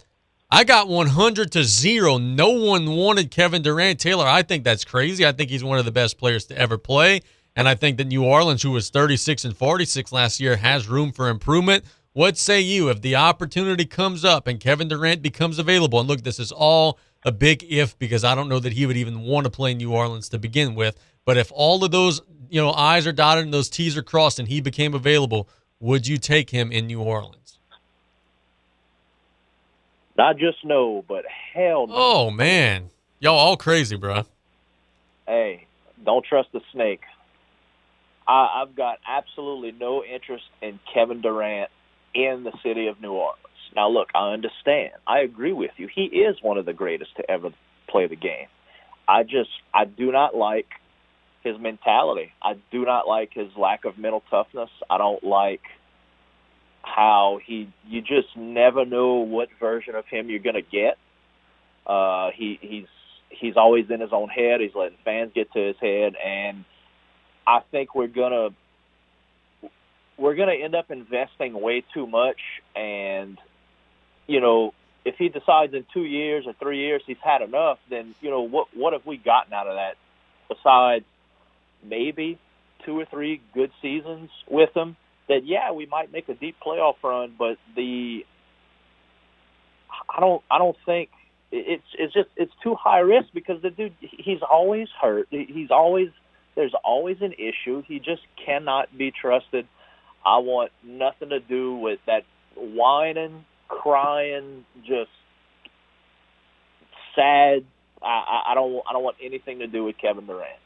[0.51, 2.19] I got 100 to 0.
[2.19, 4.01] No one wanted Kevin Durant.
[4.01, 5.25] Taylor, I think that's crazy.
[5.25, 7.21] I think he's one of the best players to ever play.
[7.55, 11.13] And I think that New Orleans, who was 36 and 46 last year, has room
[11.13, 11.85] for improvement.
[12.13, 16.01] What say you if the opportunity comes up and Kevin Durant becomes available?
[16.01, 18.97] And look, this is all a big if because I don't know that he would
[18.97, 20.99] even want to play New Orleans to begin with.
[21.25, 22.21] But if all of those,
[22.51, 25.49] you know, I's are dotted and those T's are crossed and he became available,
[25.81, 27.59] would you take him in New Orleans?
[30.17, 31.95] Not just no, but hell no.
[31.97, 32.91] Oh man.
[33.19, 34.25] Y'all all crazy, bro.
[35.27, 35.67] Hey,
[36.05, 37.03] don't trust the snake.
[38.27, 41.71] I, I've got absolutely no interest in Kevin Durant
[42.15, 43.43] in the city of New Orleans.
[43.75, 44.93] Now, look, I understand.
[45.07, 45.89] I agree with you.
[45.93, 47.51] He is one of the greatest to ever
[47.89, 48.47] play the game.
[49.07, 50.67] I just, I do not like
[51.47, 52.33] his mentality.
[52.43, 54.71] I do not like his lack of mental toughness.
[54.91, 55.63] I don't like
[56.83, 60.99] how he, you just never know what version of him you're to get.
[61.87, 62.87] Uh, he, he's,
[63.31, 64.61] he's always in his own head.
[64.61, 66.65] He's letting fans get to his head, and
[67.47, 68.51] I think we're gonna
[70.17, 72.41] we're gonna end up investing way too much.
[72.75, 73.39] And
[74.27, 74.75] you know,
[75.05, 78.43] if he decides in two years or three years he's had enough, then you know
[78.43, 79.97] what what have we gotten out of that
[80.49, 81.05] besides
[81.85, 82.39] maybe
[82.85, 84.97] two or three good seasons with him?
[85.29, 88.25] That yeah, we might make a deep playoff run, but the
[90.09, 91.11] I don't I don't think
[91.51, 95.27] it's it's just it's too high risk because the dude he's always hurt.
[95.31, 96.09] He's always
[96.55, 97.83] there's always an issue.
[97.87, 99.67] He just cannot be trusted.
[100.25, 102.25] I want nothing to do with that
[102.57, 105.11] whining, crying, just
[107.15, 107.65] sad.
[108.03, 110.59] I, I don't I don't want anything to do with Kevin Durant.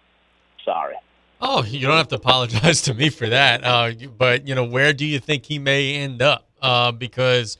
[0.64, 0.94] Sorry.
[1.40, 3.64] Oh, you don't have to apologize to me for that.
[3.64, 6.48] Uh, but you know, where do you think he may end up?
[6.61, 7.56] Uh, because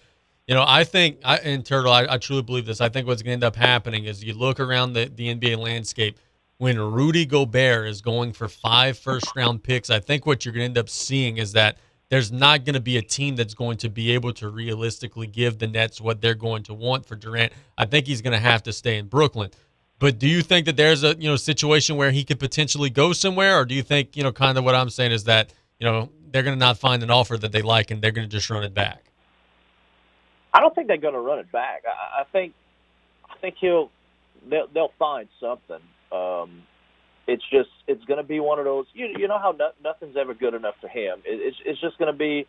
[0.51, 2.81] you know, I think, I, and Turtle, I, I truly believe this.
[2.81, 5.57] I think what's going to end up happening is you look around the, the NBA
[5.59, 6.19] landscape
[6.59, 9.91] when Rudy Gobert is going for five first round picks.
[9.91, 11.79] I think what you're going to end up seeing is that
[12.09, 15.59] there's not going to be a team that's going to be able to realistically give
[15.61, 17.53] the Nets what they're going to want for Durant.
[17.79, 19.51] I think he's going to have to stay in Brooklyn.
[20.01, 23.13] But do you think that there's a you know situation where he could potentially go
[23.13, 25.87] somewhere, or do you think you know kind of what I'm saying is that you
[25.87, 28.37] know they're going to not find an offer that they like and they're going to
[28.37, 29.05] just run it back?
[30.53, 31.83] I don't think they're going to run it back.
[31.87, 32.55] I, I think
[33.31, 33.91] I think he'll
[34.49, 35.83] they'll, they'll find something.
[36.11, 36.63] Um,
[37.27, 38.87] it's just it's going to be one of those.
[38.95, 41.19] You you know how no, nothing's ever good enough for him.
[41.27, 42.47] It, it's it's just going to be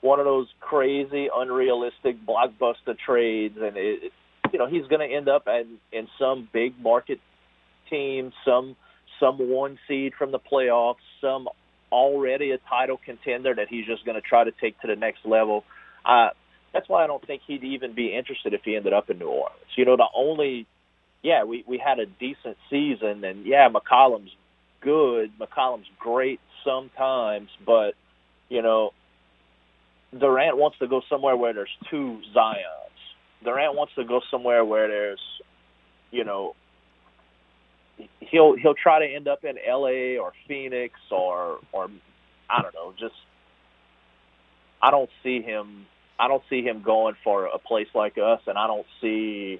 [0.00, 4.12] one of those crazy, unrealistic blockbuster trades, and it,
[4.52, 7.20] you know he's going to end up in in some big market
[7.88, 8.76] team, some
[9.18, 11.48] some one seed from the playoffs, some
[11.92, 15.24] already a title contender that he's just going to try to take to the next
[15.24, 15.64] level.
[16.04, 16.28] Uh,
[16.72, 19.26] that's why I don't think he'd even be interested if he ended up in New
[19.26, 19.58] Orleans.
[19.76, 20.66] You know, the only,
[21.22, 24.30] yeah, we we had a decent season, and yeah, McCollum's
[24.80, 25.32] good.
[25.38, 27.94] McCollum's great sometimes, but
[28.48, 28.92] you know,
[30.16, 32.89] Durant wants to go somewhere where there's two Zions.
[33.42, 35.20] Durant wants to go somewhere where there's,
[36.10, 36.54] you know,
[38.20, 40.18] he'll he'll try to end up in L.A.
[40.18, 41.88] or Phoenix or or
[42.48, 42.92] I don't know.
[42.98, 43.14] Just
[44.82, 45.86] I don't see him
[46.20, 49.58] I don't see him going for a place like us, and I don't see,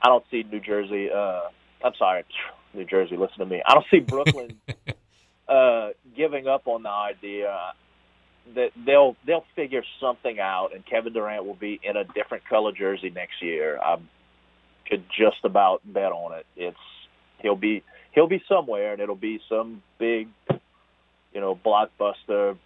[0.00, 1.10] I don't see New Jersey.
[1.10, 1.48] Uh,
[1.84, 2.24] I'm sorry,
[2.74, 3.16] New Jersey.
[3.16, 3.60] Listen to me.
[3.66, 4.60] I don't see Brooklyn
[5.48, 7.72] uh, giving up on the idea
[8.54, 12.72] that they'll they'll figure something out, and Kevin Durant will be in a different color
[12.72, 13.78] jersey next year.
[13.78, 13.98] I
[14.88, 16.46] could just about bet on it.
[16.56, 16.76] It's
[17.38, 17.82] he'll be
[18.12, 22.56] he'll be somewhere, and it'll be some big, you know, blockbuster,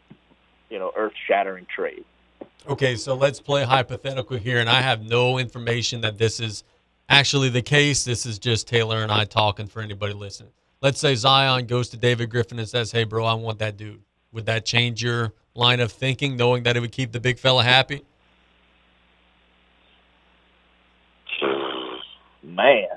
[0.71, 2.05] you know, earth shattering trade.
[2.69, 6.63] Okay, so let's play hypothetical here, and I have no information that this is
[7.09, 8.05] actually the case.
[8.05, 10.53] This is just Taylor and I talking for anybody listening.
[10.81, 14.03] Let's say Zion goes to David Griffin and says, "Hey, bro, I want that dude."
[14.33, 17.65] Would that change your line of thinking, knowing that it would keep the big fella
[17.65, 18.05] happy?
[22.43, 22.89] Man,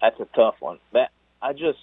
[0.00, 0.78] that's a tough one.
[0.92, 1.78] That I just,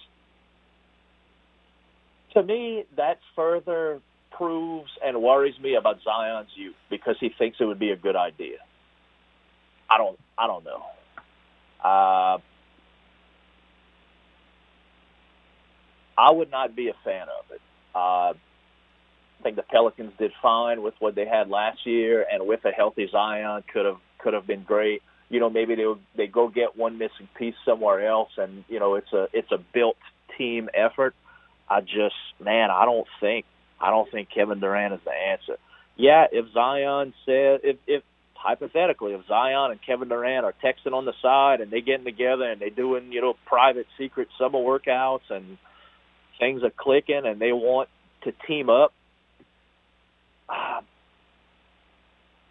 [2.34, 4.00] to me, that further
[4.32, 8.16] proves and worries me about Zion's youth because he thinks it would be a good
[8.16, 8.58] idea.
[9.90, 10.18] I don't.
[10.36, 10.82] I don't know.
[11.82, 12.38] Uh,
[16.18, 17.60] I would not be a fan of it.
[17.94, 18.34] Uh,
[19.38, 22.70] I think the Pelicans did fine with what they had last year, and with a
[22.70, 25.02] healthy Zion, could have could have been great.
[25.28, 25.84] You know, maybe they
[26.16, 29.58] they go get one missing piece somewhere else, and you know, it's a it's a
[29.58, 29.96] built
[30.36, 31.14] team effort.
[31.70, 33.44] I just, man, I don't think
[33.80, 35.56] I don't think Kevin Durant is the answer.
[35.96, 38.02] Yeah, if Zion said, if, if
[38.34, 42.44] hypothetically, if Zion and Kevin Durant are texting on the side and they getting together
[42.44, 45.58] and they doing, you know, private secret summer workouts and
[46.38, 47.88] things are clicking and they want
[48.22, 48.92] to team up,
[50.48, 50.80] uh,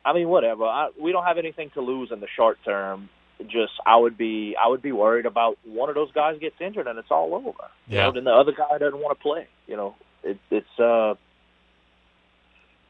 [0.08, 0.64] I mean, whatever.
[0.64, 3.10] I, we don't have anything to lose in the short term.
[3.47, 6.88] Just I would be I would be worried about one of those guys gets injured
[6.88, 7.49] and it's all over.
[7.88, 8.03] You Yeah.
[8.05, 9.47] know, then the other guy doesn't want to play.
[9.68, 11.14] You know, it, it's uh,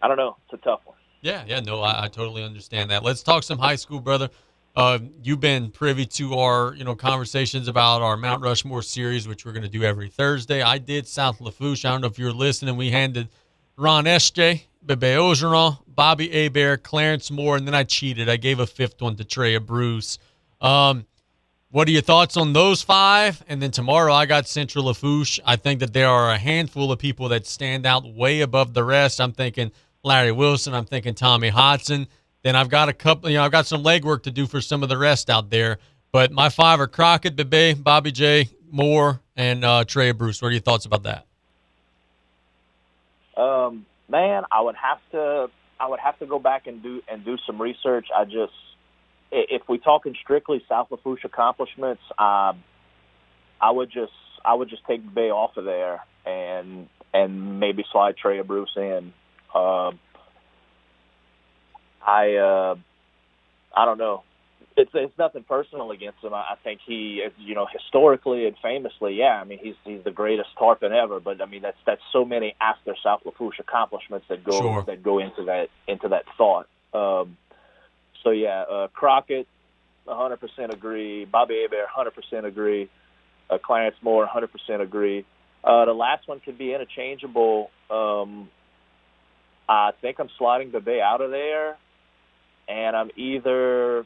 [0.02, 0.38] I don't know.
[0.46, 0.96] It's a tough one.
[1.22, 3.04] Yeah, yeah, no, I, I totally understand that.
[3.04, 4.30] Let's talk some high school, brother.
[4.76, 9.44] Uh, you've been privy to our, you know, conversations about our Mount Rushmore series, which
[9.44, 10.62] we're going to do every Thursday.
[10.62, 11.84] I did South Lafourche.
[11.84, 12.78] I don't know if you're listening.
[12.78, 13.30] We handed
[13.76, 18.30] Ron Este, Bebe Ogeron, Bobby Abear, Clarence Moore, and then I cheated.
[18.30, 20.18] I gave a fifth one to Treya Bruce.
[20.62, 21.06] Um,
[21.70, 23.44] what are your thoughts on those five?
[23.50, 25.40] And then tomorrow I got Central Lafourche.
[25.46, 28.84] I think that there are a handful of people that stand out way above the
[28.84, 29.20] rest.
[29.20, 29.72] I'm thinking
[30.04, 30.74] Larry Wilson.
[30.74, 32.08] I'm thinking Tommy Hodson.
[32.44, 34.82] Then I've got a couple, you know, I've got some legwork to do for some
[34.82, 35.80] of the rest out there.
[36.14, 40.42] But my five are Crockett, Bebe, Bobby J, Moore, and uh, Trey Bruce.
[40.42, 41.26] What are your thoughts about that?
[43.36, 45.48] Um, man, I would have to
[45.80, 48.08] I would have to go back and do and do some research.
[48.16, 48.54] I just
[49.32, 52.64] if we're talking strictly South Lafourche accomplishments, um,
[53.62, 54.14] I would just
[54.46, 59.14] I would just take Bay off of there and and maybe slide Trey Bruce in.
[59.54, 60.00] Um,
[62.06, 62.76] I uh,
[63.76, 64.24] I don't know.
[64.78, 66.36] It's it's nothing personal against him.
[66.36, 69.42] I, I think he, you know, historically and famously, yeah.
[69.42, 71.20] I mean, he's he's the greatest tarpon ever.
[71.20, 74.84] But I mean, that's that's so many after South Lafourche accomplishments that go Sure.
[74.84, 76.68] that go into that into that thought.
[76.94, 77.38] Um,
[78.24, 79.48] so yeah, uh, Crockett,
[80.08, 81.26] 100% agree.
[81.26, 82.90] Bobby Abear, 100% agree.
[83.50, 85.26] Uh, Clarence Moore, 100% agree.
[85.64, 87.72] Uh, the last one could be interchangeable.
[87.90, 88.50] Um,
[89.68, 91.78] I think I'm sliding the Bay out of there,
[92.68, 94.06] and I'm either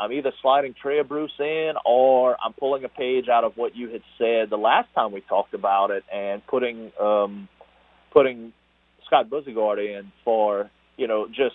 [0.00, 3.90] I'm either sliding Trey Bruce in, or I'm pulling a page out of what you
[3.90, 7.48] had said the last time we talked about it, and putting um,
[8.10, 8.54] putting
[9.06, 11.54] Scott Buzigard in for you know just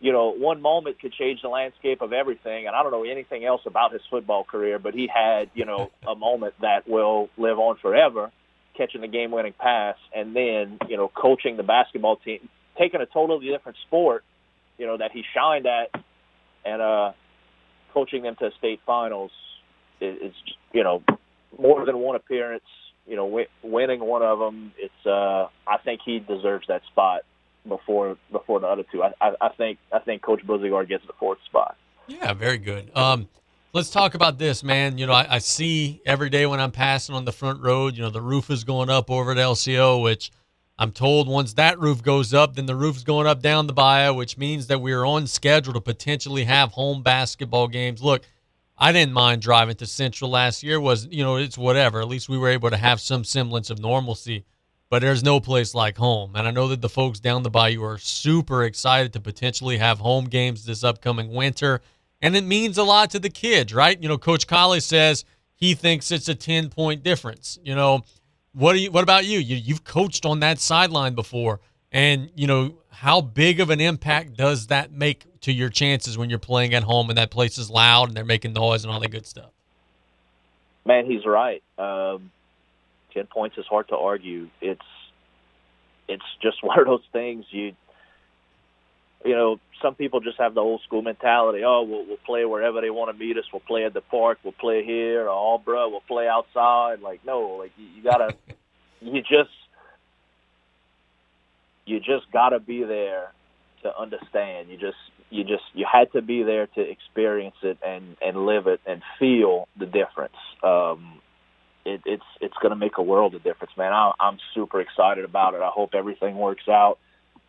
[0.00, 3.44] you know one moment could change the landscape of everything, and I don't know anything
[3.44, 7.60] else about his football career, but he had you know a moment that will live
[7.60, 8.32] on forever,
[8.76, 13.46] catching the game-winning pass, and then you know coaching the basketball team, taking a totally
[13.46, 14.24] different sport,
[14.76, 15.94] you know that he shined at,
[16.64, 17.12] and uh,
[17.94, 19.30] coaching them to state finals
[20.00, 20.34] is, is
[20.72, 21.02] you know
[21.58, 22.64] more than one appearance.
[23.06, 24.72] You know, wi- winning one of them.
[24.76, 27.22] It's uh, I think he deserves that spot
[27.66, 29.02] before before the other two.
[29.02, 31.76] I I, I think I think Coach Buzigard gets the fourth spot.
[32.06, 32.90] Yeah, very good.
[32.94, 33.28] Um,
[33.72, 34.98] let's talk about this, man.
[34.98, 38.02] You know, I, I see every day when I'm passing on the front road, you
[38.02, 40.30] know, the roof is going up over at LCO, which
[40.76, 44.12] I'm told once that roof goes up, then the roof's going up down the bayou,
[44.14, 48.02] which means that we are on schedule to potentially have home basketball games.
[48.02, 48.24] Look,
[48.76, 50.80] I didn't mind driving to Central last year.
[50.80, 52.00] Was you know, it's whatever.
[52.00, 54.44] At least we were able to have some semblance of normalcy.
[54.90, 57.82] But there's no place like home, and I know that the folks down the bayou
[57.82, 61.80] are super excited to potentially have home games this upcoming winter,
[62.20, 64.00] and it means a lot to the kids, right?
[64.00, 65.24] You know, Coach Colley says
[65.56, 67.58] he thinks it's a ten point difference.
[67.64, 68.02] You know,
[68.54, 68.90] what do you?
[68.90, 69.38] What about you?
[69.38, 71.60] you you've coached on that sideline before,
[71.92, 76.30] and you know how big of an impact does that make to your chances when
[76.30, 79.00] you're playing at home and that place is loud and they're making noise and all
[79.00, 79.50] that good stuff?
[80.86, 81.62] Man, he's right.
[81.78, 82.30] Um,
[83.12, 84.48] Ten points is hard to argue.
[84.60, 84.80] It's
[86.08, 87.74] it's just one of those things you
[89.24, 91.62] you know, some people just have the old school mentality.
[91.64, 93.44] Oh, we'll, we'll play wherever they want to meet us.
[93.52, 94.38] We'll play at the park.
[94.42, 95.26] We'll play here.
[95.26, 97.00] Or, oh, bro, we'll play outside.
[97.00, 98.34] Like, no, like you, you gotta,
[99.00, 99.50] you just,
[101.86, 103.32] you just gotta be there
[103.82, 104.68] to understand.
[104.70, 104.96] You just,
[105.30, 109.02] you just, you had to be there to experience it and and live it and
[109.18, 110.36] feel the difference.
[110.62, 111.20] Um,
[111.84, 113.92] it, it's it's going to make a world of difference, man.
[113.92, 115.60] I, I'm super excited about it.
[115.60, 116.98] I hope everything works out.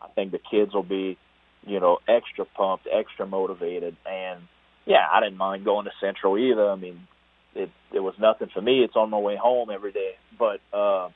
[0.01, 1.17] I think the kids will be,
[1.65, 4.41] you know, extra pumped, extra motivated, and
[4.85, 6.69] yeah, I didn't mind going to Central either.
[6.69, 7.07] I mean,
[7.55, 8.83] it it was nothing for me.
[8.83, 11.09] It's on my way home every day, but uh,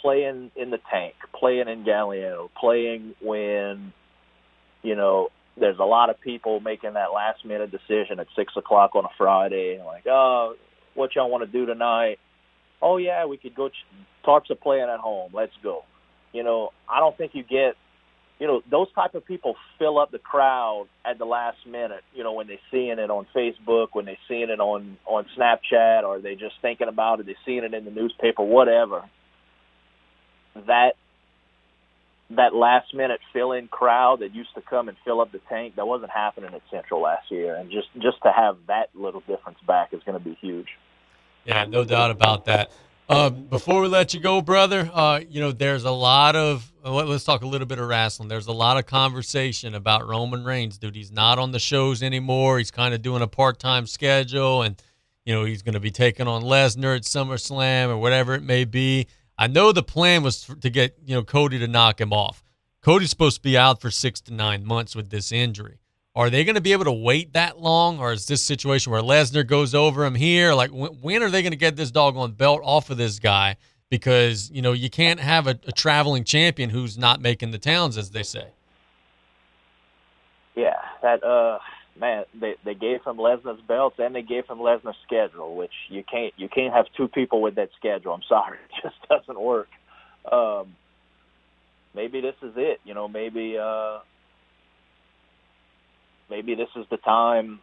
[0.00, 3.92] playing in the tank, playing in Galliano, playing when,
[4.82, 8.94] you know, there's a lot of people making that last minute decision at six o'clock
[8.94, 10.54] on a Friday, like, oh,
[10.94, 12.18] what y'all want to do tonight?
[12.82, 13.68] Oh yeah, we could go.
[13.70, 13.86] Ch-
[14.26, 15.30] Tarps are playing at home.
[15.34, 15.84] Let's go.
[16.32, 17.74] You know, I don't think you get,
[18.38, 22.02] you know, those type of people fill up the crowd at the last minute.
[22.14, 26.02] You know, when they're seeing it on Facebook, when they're seeing it on on Snapchat,
[26.02, 29.04] or they're just thinking about it, they're seeing it in the newspaper, whatever.
[30.66, 30.94] That
[32.30, 35.76] that last minute fill in crowd that used to come and fill up the tank
[35.76, 39.58] that wasn't happening at Central last year, and just just to have that little difference
[39.66, 40.68] back is going to be huge.
[41.44, 42.72] Yeah, no doubt about that.
[43.06, 46.90] Uh, before we let you go, brother, uh, you know, there's a lot of, uh,
[46.90, 48.28] let- let's talk a little bit of wrestling.
[48.28, 50.96] There's a lot of conversation about Roman Reigns, dude.
[50.96, 52.56] He's not on the shows anymore.
[52.58, 54.82] He's kind of doing a part time schedule, and,
[55.26, 58.64] you know, he's going to be taking on Lesnar at SummerSlam or whatever it may
[58.64, 59.06] be.
[59.36, 62.42] I know the plan was to get, you know, Cody to knock him off.
[62.80, 65.78] Cody's supposed to be out for six to nine months with this injury.
[66.16, 69.02] Are they going to be able to wait that long, or is this situation where
[69.02, 70.54] Lesnar goes over him here?
[70.54, 73.56] Like, when, when are they going to get this doggone belt off of this guy?
[73.90, 77.96] Because you know you can't have a, a traveling champion who's not making the towns,
[77.96, 78.48] as they say.
[80.56, 81.58] Yeah, that uh
[81.98, 86.02] man, they they gave him Lesnar's belts and they gave him Lesnar's schedule, which you
[86.02, 88.12] can't you can't have two people with that schedule.
[88.12, 89.68] I'm sorry, it just doesn't work.
[90.30, 90.74] Um
[91.94, 93.98] maybe this is it, you know, maybe uh
[96.34, 97.60] maybe this is the time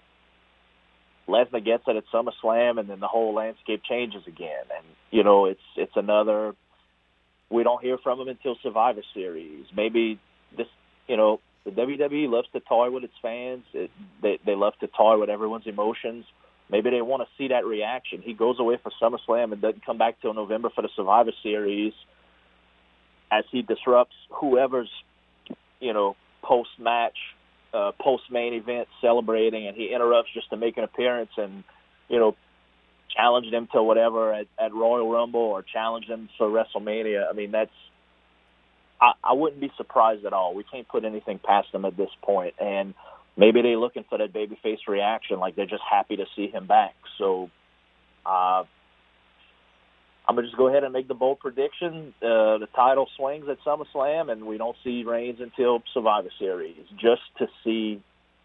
[1.28, 4.66] Lesnar gets it at SummerSlam and then the whole landscape changes again.
[4.76, 6.54] And you know, it's it's another
[7.50, 9.66] we don't hear from him until Survivor Series.
[9.76, 10.20] Maybe
[10.56, 10.68] this,
[11.08, 13.64] you know, the WWE loves to toy with its fans.
[13.74, 13.92] It,
[14.22, 16.24] they they love to toy with everyone's emotions.
[16.70, 18.22] Maybe they want to see that reaction.
[18.24, 21.92] He goes away for SummerSlam and doesn't come back till November for the Survivor Series,
[23.30, 24.90] as he disrupts whoever's,
[25.82, 27.18] you know, post match,
[27.74, 31.64] uh, post main event celebrating, and he interrupts just to make an appearance and,
[32.10, 32.36] you know,
[33.16, 37.30] challenge them to whatever at, at Royal Rumble or challenge them for WrestleMania.
[37.30, 37.72] I mean, that's
[39.02, 40.54] I, I wouldn't be surprised at all.
[40.54, 42.94] We can't put anything past them at this point, and
[43.36, 46.96] maybe they're looking for that babyface reaction, like they're just happy to see him back.
[47.18, 47.50] So,
[48.26, 48.64] uh,
[50.28, 53.60] I'm gonna just go ahead and make the bold prediction: uh, the title swings at
[53.66, 58.02] SummerSlam, and we don't see Reigns until Survivor Series, just to see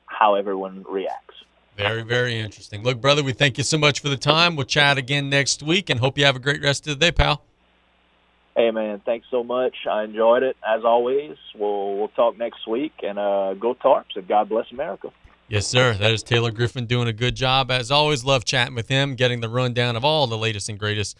[0.06, 1.34] how everyone reacts.
[1.76, 2.82] Very, very interesting.
[2.82, 4.56] Look, brother, we thank you so much for the time.
[4.56, 7.12] We'll chat again next week, and hope you have a great rest of the day,
[7.12, 7.42] pal.
[8.56, 9.74] Hey man, thanks so much.
[9.88, 11.36] I enjoyed it as always.
[11.54, 15.12] We'll we'll talk next week and uh, go Tarps and God bless America.
[15.48, 15.92] Yes, sir.
[15.92, 17.70] That is Taylor Griffin doing a good job.
[17.70, 21.18] As always, love chatting with him, getting the rundown of all the latest and greatest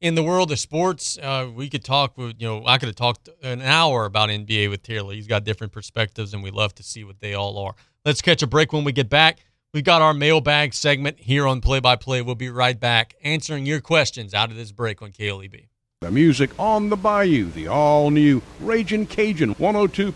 [0.00, 1.18] in the world of sports.
[1.18, 4.70] Uh, we could talk with, you know, I could have talked an hour about NBA
[4.70, 5.14] with Taylor.
[5.14, 7.74] He's got different perspectives, and we love to see what they all are.
[8.04, 9.38] Let's catch a break when we get back.
[9.72, 12.22] We've got our mailbag segment here on Play by Play.
[12.22, 15.66] We'll be right back answering your questions out of this break on KLEB.
[16.00, 20.12] The music on the Bayou, the all new Raging Cajun 102.7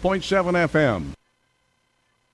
[0.68, 1.12] FM.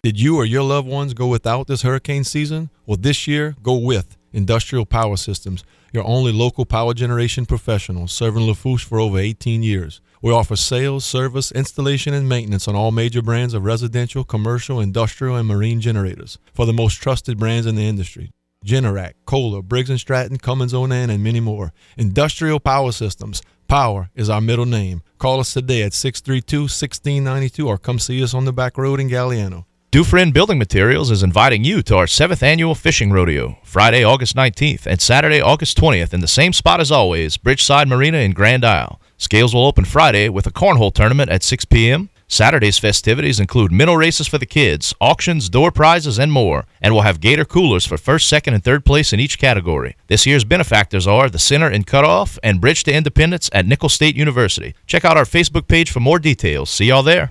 [0.02, 2.70] Did you or your loved ones go without this hurricane season?
[2.86, 5.64] Well, this year, go with Industrial Power Systems,
[5.94, 10.02] your only local power generation professional serving Lafourche for over 18 years.
[10.20, 15.36] We offer sales, service, installation, and maintenance on all major brands of residential, commercial, industrial,
[15.36, 18.30] and marine generators for the most trusted brands in the industry.
[18.62, 21.72] Generac, Kohler, Briggs & Stratton, Cummins Onan, and many more.
[21.96, 23.40] Industrial Power Systems.
[23.68, 25.02] Power is our middle name.
[25.16, 29.64] Call us today at 632-1692 or come see us on the back road in Galliano.
[29.92, 34.84] Dufrene Building Materials is inviting you to our seventh annual fishing rodeo, Friday, August 19th
[34.84, 39.00] and Saturday, August 20th, in the same spot as always, Bridgeside Marina in Grand Isle.
[39.16, 42.10] Scales will open Friday with a cornhole tournament at 6 p.m.
[42.26, 47.04] Saturday's festivities include minnow races for the kids, auctions, door prizes, and more, and we'll
[47.04, 49.96] have gator coolers for first, second, and third place in each category.
[50.08, 53.94] This year's benefactors are the Center in Cut Off and Bridge to Independence at Nicholls
[53.94, 54.74] State University.
[54.86, 56.70] Check out our Facebook page for more details.
[56.70, 57.30] See y'all there.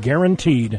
[0.00, 0.78] guaranteed.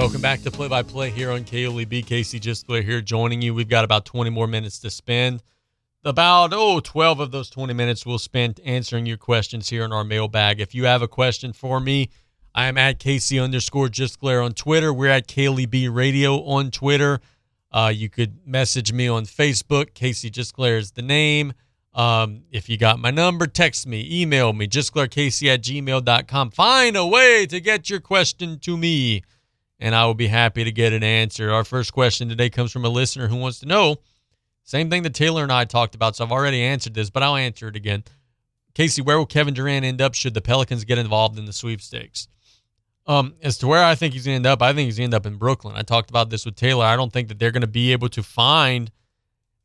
[0.00, 2.06] Welcome back to Play by Play here on KLEB.
[2.06, 3.52] Casey Gisclair here joining you.
[3.52, 5.42] We've got about 20 more minutes to spend.
[6.06, 10.02] about oh 12 of those 20 minutes we'll spend answering your questions here in our
[10.02, 10.58] mailbag.
[10.58, 12.08] If you have a question for me
[12.54, 14.90] i am at casey underscore glare on twitter.
[14.90, 17.20] We're at KLEB radio on twitter.
[17.70, 19.92] Uh, you could message me on facebook.
[19.92, 21.52] Casey glare is the name.
[21.92, 27.06] Um, if you got my number text me email me justglarecasey at gmail.com find a
[27.06, 29.24] way to get your question to me
[29.80, 32.84] and i will be happy to get an answer our first question today comes from
[32.84, 33.96] a listener who wants to know
[34.70, 37.34] same thing that Taylor and I talked about, so I've already answered this, but I'll
[37.34, 38.04] answer it again.
[38.72, 42.28] Casey, where will Kevin Durant end up should the Pelicans get involved in the sweepstakes?
[43.04, 45.10] Um, as to where I think he's going to end up, I think he's going
[45.10, 45.74] to end up in Brooklyn.
[45.76, 46.84] I talked about this with Taylor.
[46.84, 48.92] I don't think that they're going to be able to find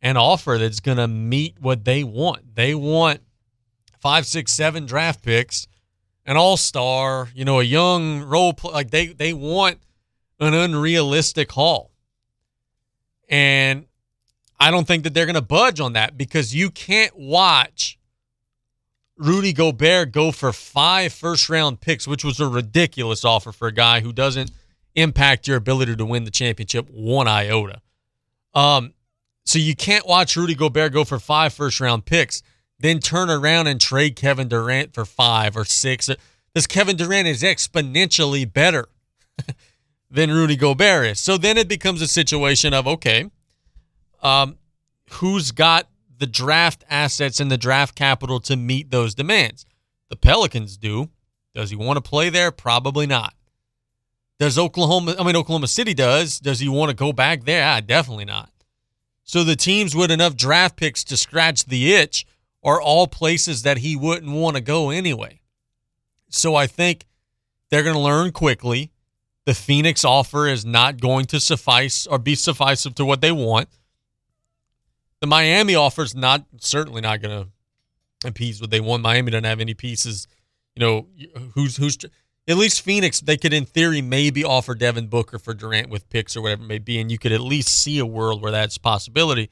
[0.02, 2.56] an offer that's going to meet what they want.
[2.56, 3.20] They want
[4.00, 5.68] five, six, seven draft picks,
[6.26, 8.72] an all star, you know, a young role play.
[8.72, 9.78] Like they, they want
[10.40, 11.92] an unrealistic haul.
[13.30, 13.86] And
[14.60, 17.98] I don't think that they're going to budge on that because you can't watch
[19.18, 23.74] Rudy Gobert go for five first round picks, which was a ridiculous offer for a
[23.74, 24.52] guy who doesn't
[24.96, 27.82] impact your ability to win the championship one iota.
[28.54, 28.94] Um,
[29.46, 32.42] so you can't watch Rudy Gobert go for five first round picks,
[32.80, 36.10] then turn around and trade Kevin Durant for five or six.
[36.54, 38.88] This Kevin Durant is exponentially better
[40.10, 41.20] than Rudy Gobert is.
[41.20, 43.30] So then it becomes a situation of okay,
[44.22, 44.58] um,
[45.12, 45.88] who's got
[46.18, 49.66] the draft assets and the draft capital to meet those demands?
[50.10, 51.10] The Pelicans do.
[51.54, 52.52] Does he want to play there?
[52.52, 53.34] Probably not.
[54.40, 56.40] Does Oklahoma, I mean, Oklahoma City does.
[56.40, 57.66] Does he want to go back there?
[57.66, 58.50] Ah, definitely not.
[59.24, 62.26] So the teams with enough draft picks to scratch the itch
[62.64, 65.40] are all places that he wouldn't want to go anyway.
[66.30, 67.06] So I think
[67.70, 68.92] they're going to learn quickly.
[69.46, 73.70] The Phoenix offer is not going to suffice or be sufficient to what they want.
[75.22, 79.04] The Miami offer is not certainly not going to appease what they want.
[79.04, 80.28] Miami doesn't have any pieces.
[80.76, 81.08] You know,
[81.54, 81.98] who's who's
[82.48, 83.22] at least Phoenix.
[83.22, 86.68] They could, in theory, maybe offer Devin Booker for Durant with picks or whatever it
[86.68, 89.50] may be, and you could at least see a world where that's possibility.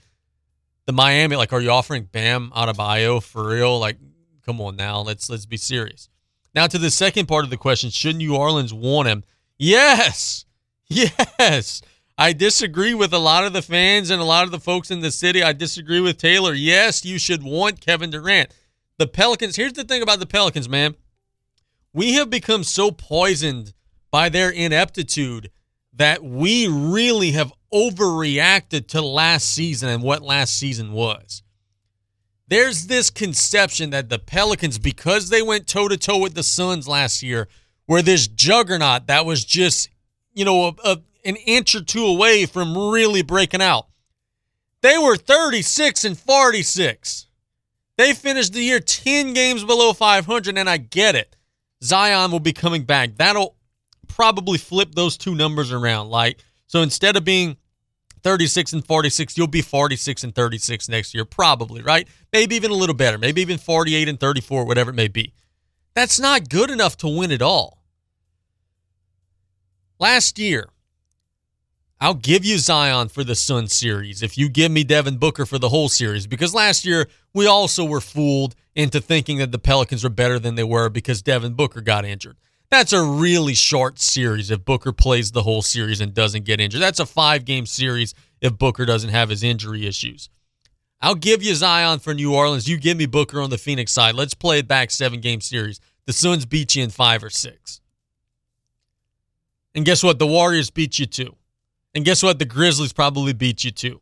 [0.85, 3.79] The Miami, like, are you offering Bam Adebayo for real?
[3.79, 3.97] Like,
[4.45, 6.09] come on now, let's let's be serious.
[6.53, 9.23] Now to the second part of the question: Should New Orleans want him?
[9.63, 10.43] Yes,
[10.89, 11.81] yes.
[12.17, 14.99] I disagree with a lot of the fans and a lot of the folks in
[14.99, 15.41] the city.
[15.41, 16.53] I disagree with Taylor.
[16.53, 18.53] Yes, you should want Kevin Durant.
[18.97, 20.95] The Pelicans, here's the thing about the Pelicans, man.
[21.93, 23.71] We have become so poisoned
[24.11, 25.49] by their ineptitude
[25.93, 31.41] that we really have overreacted to last season and what last season was.
[32.49, 36.85] There's this conception that the Pelicans, because they went toe to toe with the Suns
[36.85, 37.47] last year,
[37.87, 39.89] were this juggernaut that was just,
[40.33, 43.87] you know, a, a an inch or two away from really breaking out.
[44.81, 47.27] They were 36 and 46.
[47.97, 51.35] They finished the year 10 games below 500, and I get it.
[51.83, 53.15] Zion will be coming back.
[53.15, 53.55] That'll
[54.07, 56.09] probably flip those two numbers around.
[56.09, 57.57] Like, so instead of being
[58.23, 62.07] 36 and 46, you'll be 46 and 36 next year, probably, right?
[62.31, 63.17] Maybe even a little better.
[63.17, 65.33] Maybe even 48 and 34, whatever it may be.
[65.95, 67.83] That's not good enough to win it all.
[69.99, 70.69] Last year,
[72.01, 75.57] I'll give you Zion for the Sun series if you give me Devin Booker for
[75.57, 76.27] the whole series.
[76.27, 80.55] Because last year, we also were fooled into thinking that the Pelicans were better than
[80.55, 82.37] they were because Devin Booker got injured.
[82.69, 86.81] That's a really short series if Booker plays the whole series and doesn't get injured.
[86.81, 90.29] That's a five game series if Booker doesn't have his injury issues.
[91.03, 92.69] I'll give you Zion for New Orleans.
[92.69, 94.15] You give me Booker on the Phoenix side.
[94.15, 95.81] Let's play it back seven game series.
[96.05, 97.81] The Suns beat you in five or six.
[99.75, 100.17] And guess what?
[100.17, 101.35] The Warriors beat you too.
[101.93, 102.39] And guess what?
[102.39, 103.99] The Grizzlies probably beat you too.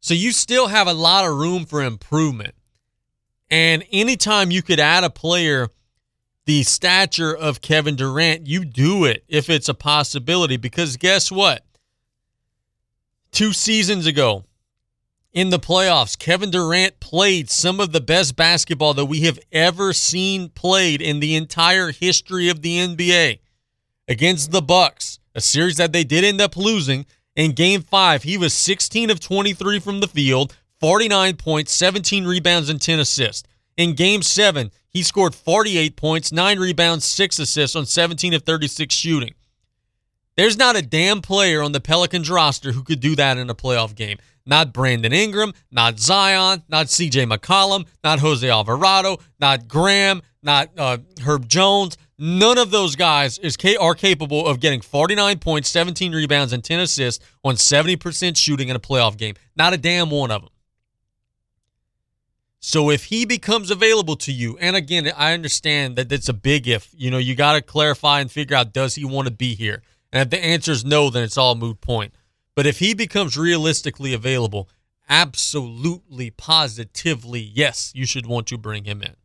[0.00, 2.54] So you still have a lot of room for improvement.
[3.48, 5.68] And anytime you could add a player
[6.44, 10.56] the stature of Kevin Durant, you do it if it's a possibility.
[10.56, 11.64] Because guess what?
[13.30, 14.44] Two seasons ago
[15.32, 19.92] in the playoffs, Kevin Durant played some of the best basketball that we have ever
[19.92, 23.38] seen played in the entire history of the NBA
[24.08, 27.06] against the Bucks a series that they did end up losing.
[27.36, 32.68] In game five, he was 16 of 23 from the field, 49 points, 17 rebounds,
[32.68, 33.48] and 10 assists.
[33.76, 38.94] In game seven, he scored 48 points, 9 rebounds, 6 assists on 17 of 36
[38.94, 39.34] shooting.
[40.40, 43.54] There's not a damn player on the Pelicans roster who could do that in a
[43.54, 44.16] playoff game.
[44.46, 50.96] Not Brandon Ingram, not Zion, not CJ McCollum, not Jose Alvarado, not Graham, not uh,
[51.22, 56.54] Herb Jones, None of those guys is are capable of getting 49 points, 17 rebounds,
[56.54, 59.34] and 10 assists on 70% shooting in a playoff game.
[59.56, 60.50] Not a damn one of them.
[62.60, 66.66] So if he becomes available to you, and again, I understand that it's a big
[66.66, 66.90] if.
[66.94, 69.82] You know, you got to clarify and figure out does he want to be here?
[70.12, 72.12] And if the answer is no, then it's all moot point.
[72.54, 74.68] But if he becomes realistically available,
[75.08, 79.16] absolutely, positively, yes, you should want to bring him in.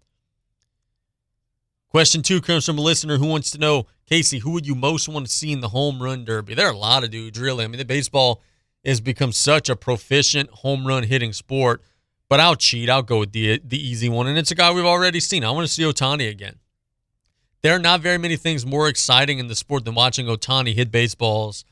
[1.89, 5.07] Question two comes from a listener who wants to know, Casey, who would you most
[5.07, 6.53] want to see in the home run derby?
[6.53, 7.63] There are a lot of dudes, really.
[7.63, 8.41] I mean, the baseball
[8.83, 11.81] has become such a proficient home run hitting sport.
[12.27, 12.89] But I'll cheat.
[12.89, 15.43] I'll go with the the easy one, and it's a guy we've already seen.
[15.43, 16.55] I want to see Ohtani again.
[17.61, 20.91] There are not very many things more exciting in the sport than watching Ohtani hit
[20.91, 21.65] baseballs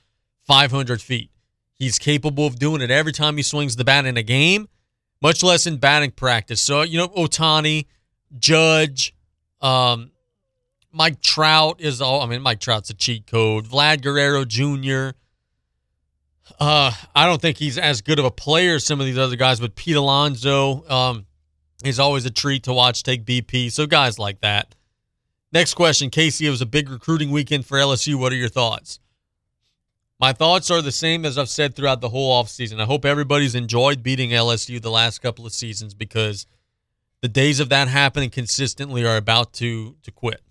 [0.47, 1.29] 500 feet.
[1.73, 4.69] He's capable of doing it every time he swings the bat in a game,
[5.21, 6.61] much less in batting practice.
[6.61, 7.87] So you know, Ohtani,
[8.39, 9.13] Judge,
[9.61, 10.11] um,
[10.91, 12.21] Mike Trout is all.
[12.21, 13.65] I mean, Mike Trout's a cheat code.
[13.65, 15.17] Vlad Guerrero Jr.
[16.59, 19.35] Uh, I don't think he's as good of a player as some of these other
[19.35, 21.25] guys, but Pete Alonso um,
[21.83, 23.71] is always a treat to watch take BP.
[23.71, 24.75] So guys like that.
[25.53, 26.47] Next question, Casey.
[26.47, 28.15] It was a big recruiting weekend for LSU.
[28.15, 28.99] What are your thoughts?
[30.19, 32.81] My thoughts are the same as I've said throughout the whole offseason.
[32.81, 36.47] I hope everybody's enjoyed beating LSU the last couple of seasons because
[37.21, 40.41] the days of that happening consistently are about to to quit.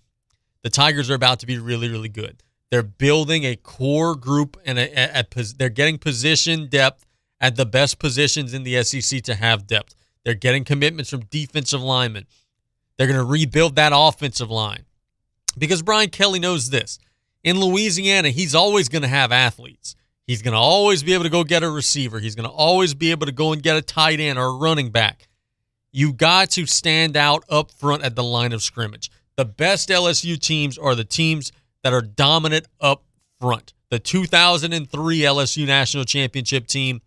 [0.61, 2.41] The Tigers are about to be really, really good.
[2.69, 7.05] They're building a core group and a, a, a, they're getting position depth
[7.41, 9.95] at the best positions in the SEC to have depth.
[10.23, 12.25] They're getting commitments from defensive linemen.
[12.97, 14.85] They're going to rebuild that offensive line
[15.57, 16.99] because Brian Kelly knows this.
[17.43, 19.95] In Louisiana, he's always going to have athletes.
[20.25, 22.19] He's going to always be able to go get a receiver.
[22.19, 24.53] He's going to always be able to go and get a tight end or a
[24.53, 25.27] running back.
[25.91, 29.11] You got to stand out up front at the line of scrimmage.
[29.35, 31.51] The best LSU teams are the teams
[31.83, 33.03] that are dominant up
[33.41, 33.73] front.
[33.89, 37.01] The 2003 LSU National Championship team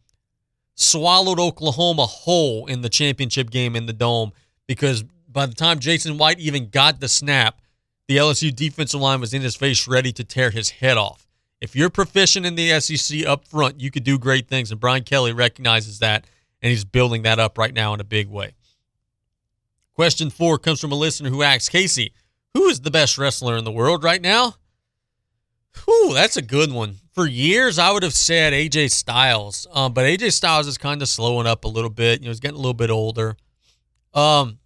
[0.75, 4.33] swallowed Oklahoma whole in the championship game in the Dome
[4.67, 7.61] because by the time Jason White even got the snap,
[8.09, 11.27] the LSU defensive line was in his face ready to tear his head off.
[11.61, 15.05] If you're proficient in the SEC up front, you could do great things, and Brian
[15.05, 16.27] Kelly recognizes that,
[16.63, 18.55] and he's building that up right now in a big way.
[19.95, 22.13] Question four comes from a listener who asks Casey,
[22.55, 24.57] who is the best wrestler in the world right now?
[25.85, 26.97] Whew, that's a good one.
[27.13, 31.09] For years, I would have said AJ Styles, um, but AJ Styles is kind of
[31.09, 32.21] slowing up a little bit.
[32.21, 33.37] You know, he's getting a little bit older.
[34.13, 34.59] Um,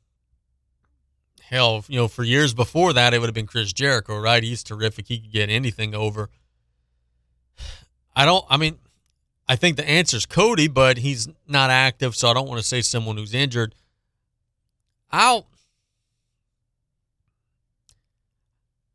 [1.51, 4.43] hell, you know, for years before that, it would have been Chris Jericho, right?
[4.43, 5.09] He's terrific.
[5.09, 6.31] He could get anything over.
[8.14, 8.44] I don't.
[8.48, 8.78] I mean,
[9.48, 12.66] I think the answer is Cody, but he's not active, so I don't want to
[12.66, 13.74] say someone who's injured.
[15.10, 15.47] I'll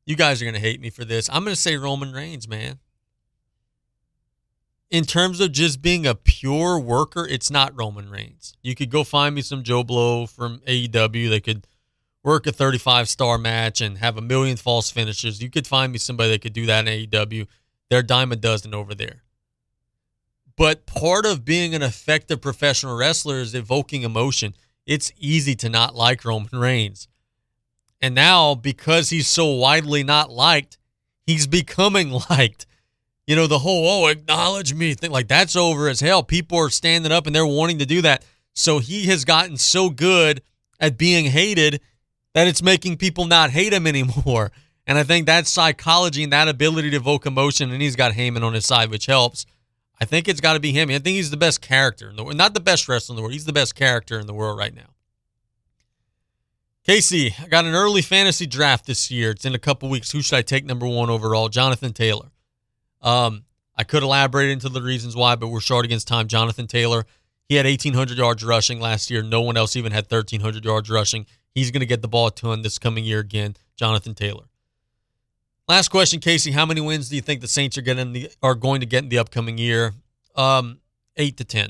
[0.05, 1.29] You guys are going to hate me for this.
[1.29, 2.77] I'm going to say Roman Reigns, man.
[4.91, 8.55] In terms of just being a pure worker, it's not Roman Reigns.
[8.61, 11.29] You could go find me some Joe Blow from AEW.
[11.29, 11.65] They could
[12.25, 15.41] work a 35 star match and have a million false finishes.
[15.41, 17.47] You could find me somebody that could do that in AEW.
[17.89, 19.21] They're dime a dozen over there.
[20.57, 24.55] But part of being an effective professional wrestler is evoking emotion.
[24.87, 27.07] It's easy to not like Roman Reigns.
[28.01, 30.77] And now, because he's so widely not liked,
[31.25, 32.65] he's becoming liked.
[33.27, 36.23] You know, the whole, oh, acknowledge me thing, like that's over as hell.
[36.23, 38.23] People are standing up and they're wanting to do that.
[38.53, 40.41] So he has gotten so good
[40.79, 41.81] at being hated
[42.35, 44.51] that it's making people not hate him anymore.
[44.87, 48.43] And I think that psychology and that ability to evoke emotion, and he's got Heyman
[48.43, 49.47] on his side, which helps.
[49.99, 50.89] I think it's got to be him.
[50.91, 52.37] I think he's the best character in the world.
[52.37, 53.33] Not the best wrestler in the world.
[53.33, 54.93] He's the best character in the world right now.
[56.85, 59.31] Casey, I got an early fantasy draft this year.
[59.31, 60.11] It's in a couple weeks.
[60.11, 61.49] Who should I take number one overall?
[61.49, 62.29] Jonathan Taylor.
[63.01, 63.45] Um,
[63.75, 66.27] I could elaborate into the reasons why, but we're short against time.
[66.27, 67.07] Jonathan Taylor,
[67.49, 69.23] he had 1,800 yards rushing last year.
[69.23, 71.25] No one else even had 1,300 yards rushing.
[71.55, 73.55] He's going to get the ball a ton this coming year again.
[73.77, 74.43] Jonathan Taylor.
[75.67, 76.51] Last question, Casey.
[76.51, 79.03] How many wins do you think the Saints are getting the, are going to get
[79.03, 79.93] in the upcoming year?
[80.35, 80.79] Um,
[81.17, 81.69] eight to ten.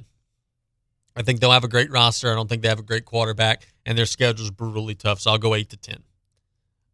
[1.16, 2.30] I think they'll have a great roster.
[2.30, 5.22] I don't think they have a great quarterback, and their schedule is brutally tough.
[5.22, 6.04] So I'll go eight to ten.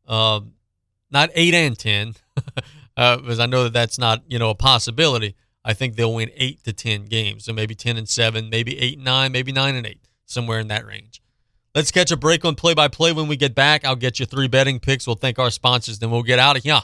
[0.08, 0.54] Um,
[1.10, 2.14] not eight and ten,
[2.98, 5.36] uh, because I know that that's not you know a possibility.
[5.64, 8.98] I think they'll win eight to ten games, so maybe ten and seven, maybe eight
[8.98, 11.21] and nine, maybe nine and eight, somewhere in that range.
[11.74, 13.14] Let's catch a break on play by play.
[13.14, 15.08] When we get back, I'll get you three betting picks.
[15.08, 16.82] We'll thank our sponsors, then we'll get out of here.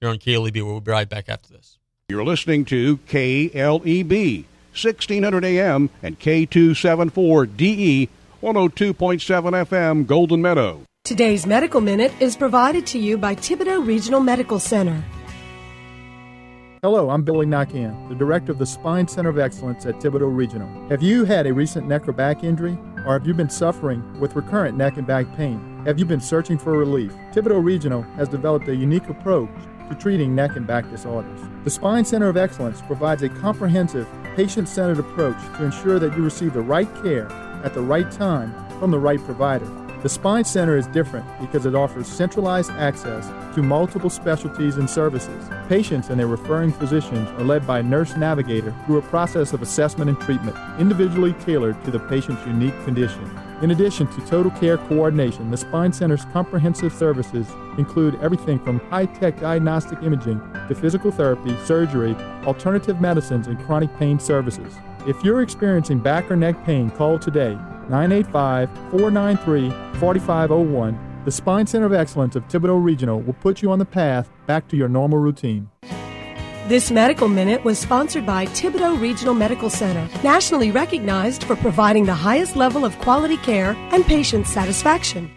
[0.00, 0.64] You're on KLEB.
[0.64, 1.78] We'll be right back after this.
[2.08, 4.44] You're listening to KLEB.
[4.70, 8.08] 1600 AM and K274DE
[8.40, 10.82] 102.7 FM Golden Meadow.
[11.02, 15.02] Today's Medical Minute is provided to you by Thibodaux Regional Medical Center.
[16.80, 20.68] Hello, I'm Billy Nakian, the director of the Spine Center of Excellence at Thibodaux Regional.
[20.90, 22.78] Have you had a recent neck or back injury?
[23.04, 25.82] Or have you been suffering with recurrent neck and back pain?
[25.86, 27.10] Have you been searching for relief?
[27.32, 29.50] Thibodaux Regional has developed a unique approach
[29.88, 31.40] to treating neck and back disorders.
[31.64, 34.06] The Spine Center of Excellence provides a comprehensive,
[34.36, 37.28] patient centered approach to ensure that you receive the right care
[37.64, 39.66] at the right time from the right provider.
[40.00, 43.26] The Spine Center is different because it offers centralized access
[43.56, 45.50] to multiple specialties and services.
[45.68, 49.60] Patients and their referring physicians are led by a nurse navigator through a process of
[49.60, 53.28] assessment and treatment, individually tailored to the patient's unique condition.
[53.60, 59.06] In addition to total care coordination, the Spine Center's comprehensive services include everything from high
[59.06, 62.14] tech diagnostic imaging to physical therapy, surgery,
[62.44, 64.74] alternative medicines, and chronic pain services.
[65.08, 67.58] If you're experiencing back or neck pain, call today
[67.88, 71.22] 985 493 4501.
[71.24, 74.68] The Spine Center of Excellence of Thibodaux Regional will put you on the path back
[74.68, 75.68] to your normal routine.
[76.68, 82.14] This medical minute was sponsored by Thibodaux Regional Medical Center, nationally recognized for providing the
[82.14, 85.30] highest level of quality care and patient satisfaction.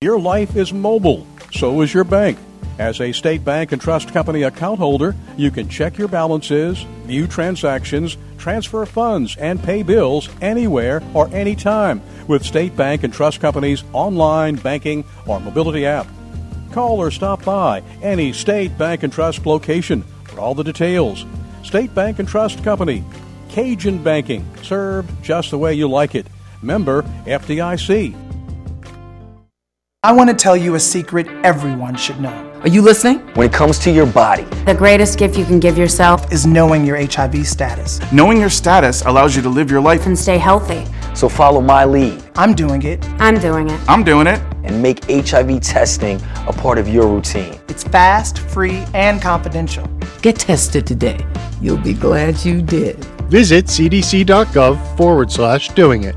[0.00, 2.38] Your life is mobile, so is your bank.
[2.80, 7.26] As a state bank and trust company account holder, you can check your balances, view
[7.26, 13.84] transactions, transfer funds, and pay bills anywhere or anytime with State Bank and Trust Company's
[13.92, 16.06] online banking or mobility app.
[16.72, 21.26] Call or stop by any State Bank and Trust location for all the details.
[21.62, 23.04] State Bank and Trust Company,
[23.50, 26.26] Cajun Banking, served just the way you like it.
[26.62, 28.29] Member FDIC.
[30.02, 32.32] I want to tell you a secret everyone should know.
[32.62, 33.18] Are you listening?
[33.34, 36.86] When it comes to your body, the greatest gift you can give yourself is knowing
[36.86, 38.00] your HIV status.
[38.10, 40.86] Knowing your status allows you to live your life and stay healthy.
[41.14, 42.22] So follow my lead.
[42.36, 43.04] I'm doing it.
[43.20, 43.78] I'm doing it.
[43.86, 44.40] I'm doing it.
[44.64, 47.60] And make HIV testing a part of your routine.
[47.68, 49.86] It's fast, free, and confidential.
[50.22, 51.26] Get tested today.
[51.60, 53.04] You'll be glad you did.
[53.28, 56.16] Visit cdc.gov forward slash doing it.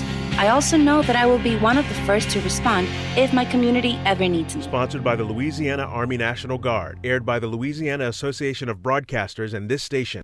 [0.37, 3.45] I also know that I will be one of the first to respond if my
[3.45, 4.63] community ever needs me.
[4.63, 9.69] Sponsored by the Louisiana Army National Guard, aired by the Louisiana Association of Broadcasters and
[9.69, 10.23] this station.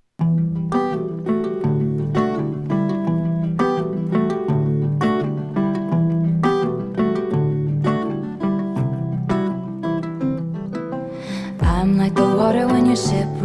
[11.60, 13.37] I'm like the water when your ship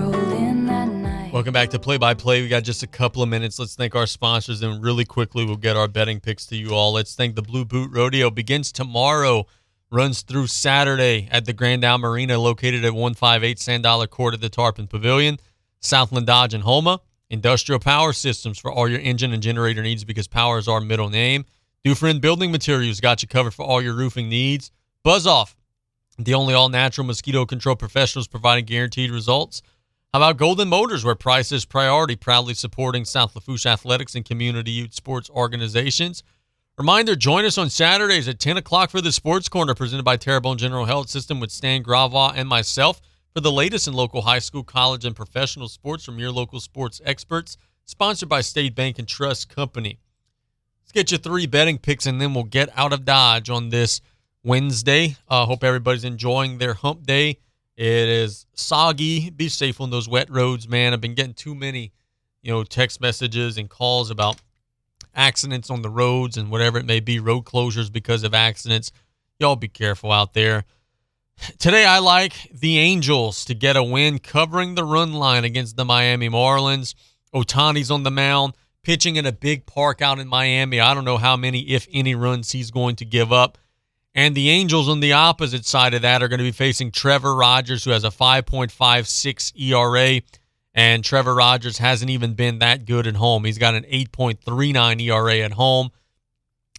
[1.33, 2.43] Welcome back to Play by Play.
[2.43, 3.57] We got just a couple of minutes.
[3.57, 6.93] Let's thank our sponsors, and really quickly, we'll get our betting picks to you all.
[6.93, 8.29] Let's thank the Blue Boot Rodeo.
[8.29, 9.47] Begins tomorrow,
[9.89, 14.41] runs through Saturday at the Grand Isle Marina, located at 158 Sand Dollar Court at
[14.41, 15.39] the Tarpon Pavilion,
[15.79, 17.01] Southland Dodge and Houma.
[17.31, 21.09] Industrial Power Systems for all your engine and generator needs because power is our middle
[21.09, 21.45] name.
[21.83, 24.71] Dufrene Building Materials got you covered for all your roofing needs.
[25.01, 25.55] Buzz Off,
[26.19, 29.63] the only all natural mosquito control professionals providing guaranteed results.
[30.13, 34.69] How about Golden Motors, where price is priority, proudly supporting South Lafourche athletics and community
[34.69, 36.21] youth sports organizations?
[36.77, 40.59] Reminder join us on Saturdays at 10 o'clock for the Sports Corner presented by Terrebonne
[40.59, 43.01] General Health System with Stan Gravois and myself
[43.33, 47.01] for the latest in local high school, college, and professional sports from your local sports
[47.03, 47.57] experts.
[47.85, 49.97] Sponsored by State Bank and Trust Company.
[50.83, 53.99] Let's get you three betting picks and then we'll get out of Dodge on this
[54.43, 55.17] Wednesday.
[55.27, 57.39] I uh, hope everybody's enjoying their hump day.
[57.75, 59.29] It is soggy.
[59.29, 60.93] Be safe on those wet roads, man.
[60.93, 61.91] I've been getting too many,
[62.41, 64.39] you know, text messages and calls about
[65.15, 68.91] accidents on the roads and whatever it may be, road closures because of accidents.
[69.39, 70.65] Y'all be careful out there.
[71.57, 75.83] Today, I like the Angels to get a win covering the run line against the
[75.83, 76.93] Miami Marlins.
[77.33, 80.79] Ohtani's on the mound, pitching in a big park out in Miami.
[80.79, 83.57] I don't know how many, if any, runs he's going to give up.
[84.15, 87.35] And the Angels on the opposite side of that are going to be facing Trevor
[87.35, 90.21] Rogers, who has a 5.56 ERA.
[90.75, 93.45] And Trevor Rogers hasn't even been that good at home.
[93.45, 95.89] He's got an 8.39 ERA at home.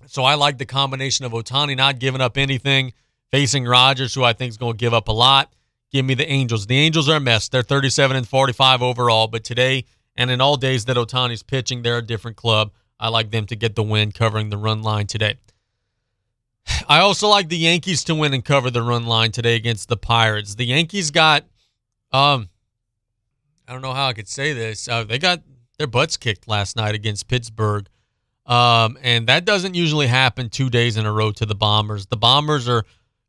[0.06, 2.93] So I like the combination of Ohtani not giving up anything,
[3.31, 5.52] facing Rogers, who I think is going to give up a lot.
[5.90, 6.66] Give me the Angels.
[6.66, 7.48] The Angels are a mess.
[7.48, 9.86] They're 37 and 45 overall, but today
[10.16, 12.73] and in all days that Ohtani's pitching, they're a different club.
[12.98, 15.36] I like them to get the win covering the run line today.
[16.89, 19.97] I also like the Yankees to win and cover the run line today against the
[19.97, 20.55] Pirates.
[20.55, 21.45] The Yankees got,
[22.12, 22.49] um,
[23.69, 24.89] I don't know how I could say this.
[24.89, 25.43] Uh, they got
[25.78, 27.89] their butts kicked last night against Pittsburgh,
[28.47, 32.07] um, and that doesn't usually happen two days in a row to the Bombers.
[32.07, 32.85] The Bombers are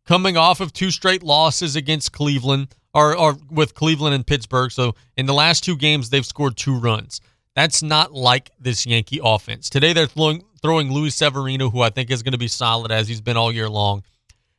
[0.05, 4.71] coming off of two straight losses against Cleveland, or, or with Cleveland and Pittsburgh.
[4.71, 7.21] So in the last two games, they've scored two runs.
[7.55, 9.69] That's not like this Yankee offense.
[9.69, 13.07] Today they're throwing throwing Luis Severino, who I think is going to be solid as
[13.07, 14.03] he's been all year long.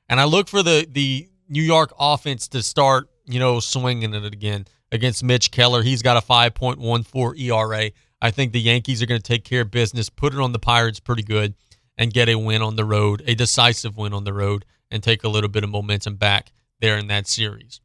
[0.09, 4.25] And I look for the the New York offense to start, you know, swinging it
[4.25, 5.83] again against Mitch Keller.
[5.83, 7.91] He's got a 5.14 ERA.
[8.23, 10.59] I think the Yankees are going to take care of business, put it on the
[10.59, 11.55] Pirates pretty good,
[11.99, 15.25] and get a win on the road, a decisive win on the road, and take
[15.25, 17.81] a little bit of momentum back there in that series.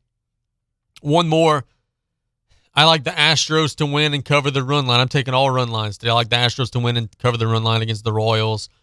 [1.01, 1.65] One more.
[2.73, 4.99] I like the Astros to win and cover the run line.
[4.99, 6.11] I'm taking all run lines today.
[6.11, 8.69] I like the Astros to win and cover the run line against the Royals.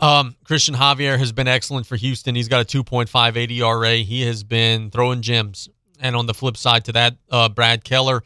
[0.00, 2.34] Um, Cristian Javier has been excellent for Houston.
[2.34, 3.96] He's got a 2.58 ERA.
[3.98, 5.68] He has been throwing gems.
[6.00, 8.22] And on the flip side to that, uh, Brad Keller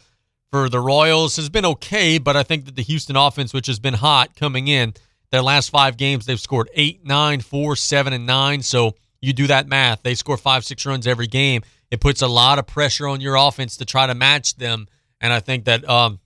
[0.51, 3.79] for the Royals has been okay, but I think that the Houston offense, which has
[3.79, 4.95] been hot coming in,
[5.31, 8.63] their last five games, they've scored eight, nine, four, seven, and nine.
[8.63, 10.03] So you do that math.
[10.03, 11.63] They score five, six runs every game.
[11.91, 14.87] It puts a lot of pressure on your offense to try to match them.
[15.21, 16.21] And I think that um,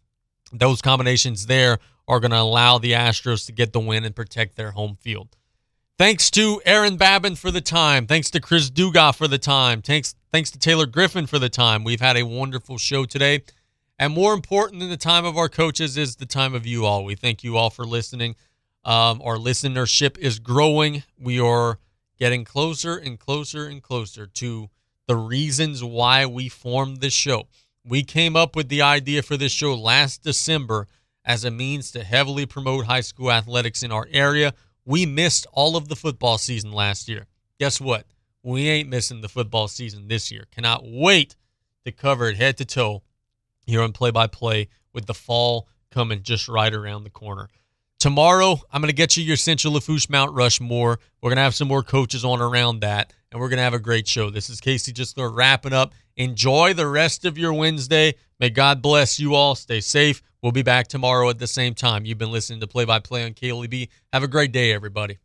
[0.53, 4.57] those combinations there are going to allow the Astros to get the win and protect
[4.57, 5.37] their home field.
[5.97, 8.07] Thanks to Aaron Babin for the time.
[8.07, 9.81] Thanks to Chris Dugas for the time.
[9.81, 11.85] Thanks, thanks to Taylor Griffin for the time.
[11.85, 13.43] We've had a wonderful show today.
[13.99, 17.05] And more important than the time of our coaches is the time of you all.
[17.05, 18.35] We thank you all for listening.
[18.85, 21.05] Um, our listenership is growing.
[21.19, 21.79] We are
[22.19, 24.71] getting closer and closer and closer to
[25.07, 27.49] the reasons why we formed this show.
[27.85, 30.87] We came up with the idea for this show last December
[31.25, 34.55] as a means to heavily promote high school athletics in our area.
[34.85, 37.27] We missed all of the football season last year.
[37.59, 38.07] Guess what?
[38.43, 40.45] We ain't missing the football season this year.
[40.51, 41.37] Cannot wait
[41.85, 43.03] to cover it head to toe
[43.67, 47.49] here on play by play with the fall coming just right around the corner.
[48.05, 51.01] Tomorrow, I'm going to get you your Central Lafourche Mount Rushmore.
[51.23, 53.73] We're going to have some more coaches on around that, and we're going to have
[53.73, 54.29] a great show.
[54.29, 55.95] This is Casey just wrapping up.
[56.19, 58.13] Enjoy the rest of your Wednesday.
[58.39, 59.55] May God bless you all.
[59.55, 60.21] Stay safe.
[60.43, 62.05] We'll be back tomorrow at the same time.
[62.05, 63.89] You've been listening to Play by Play on KLEB.
[64.13, 65.17] Have a great day, everybody.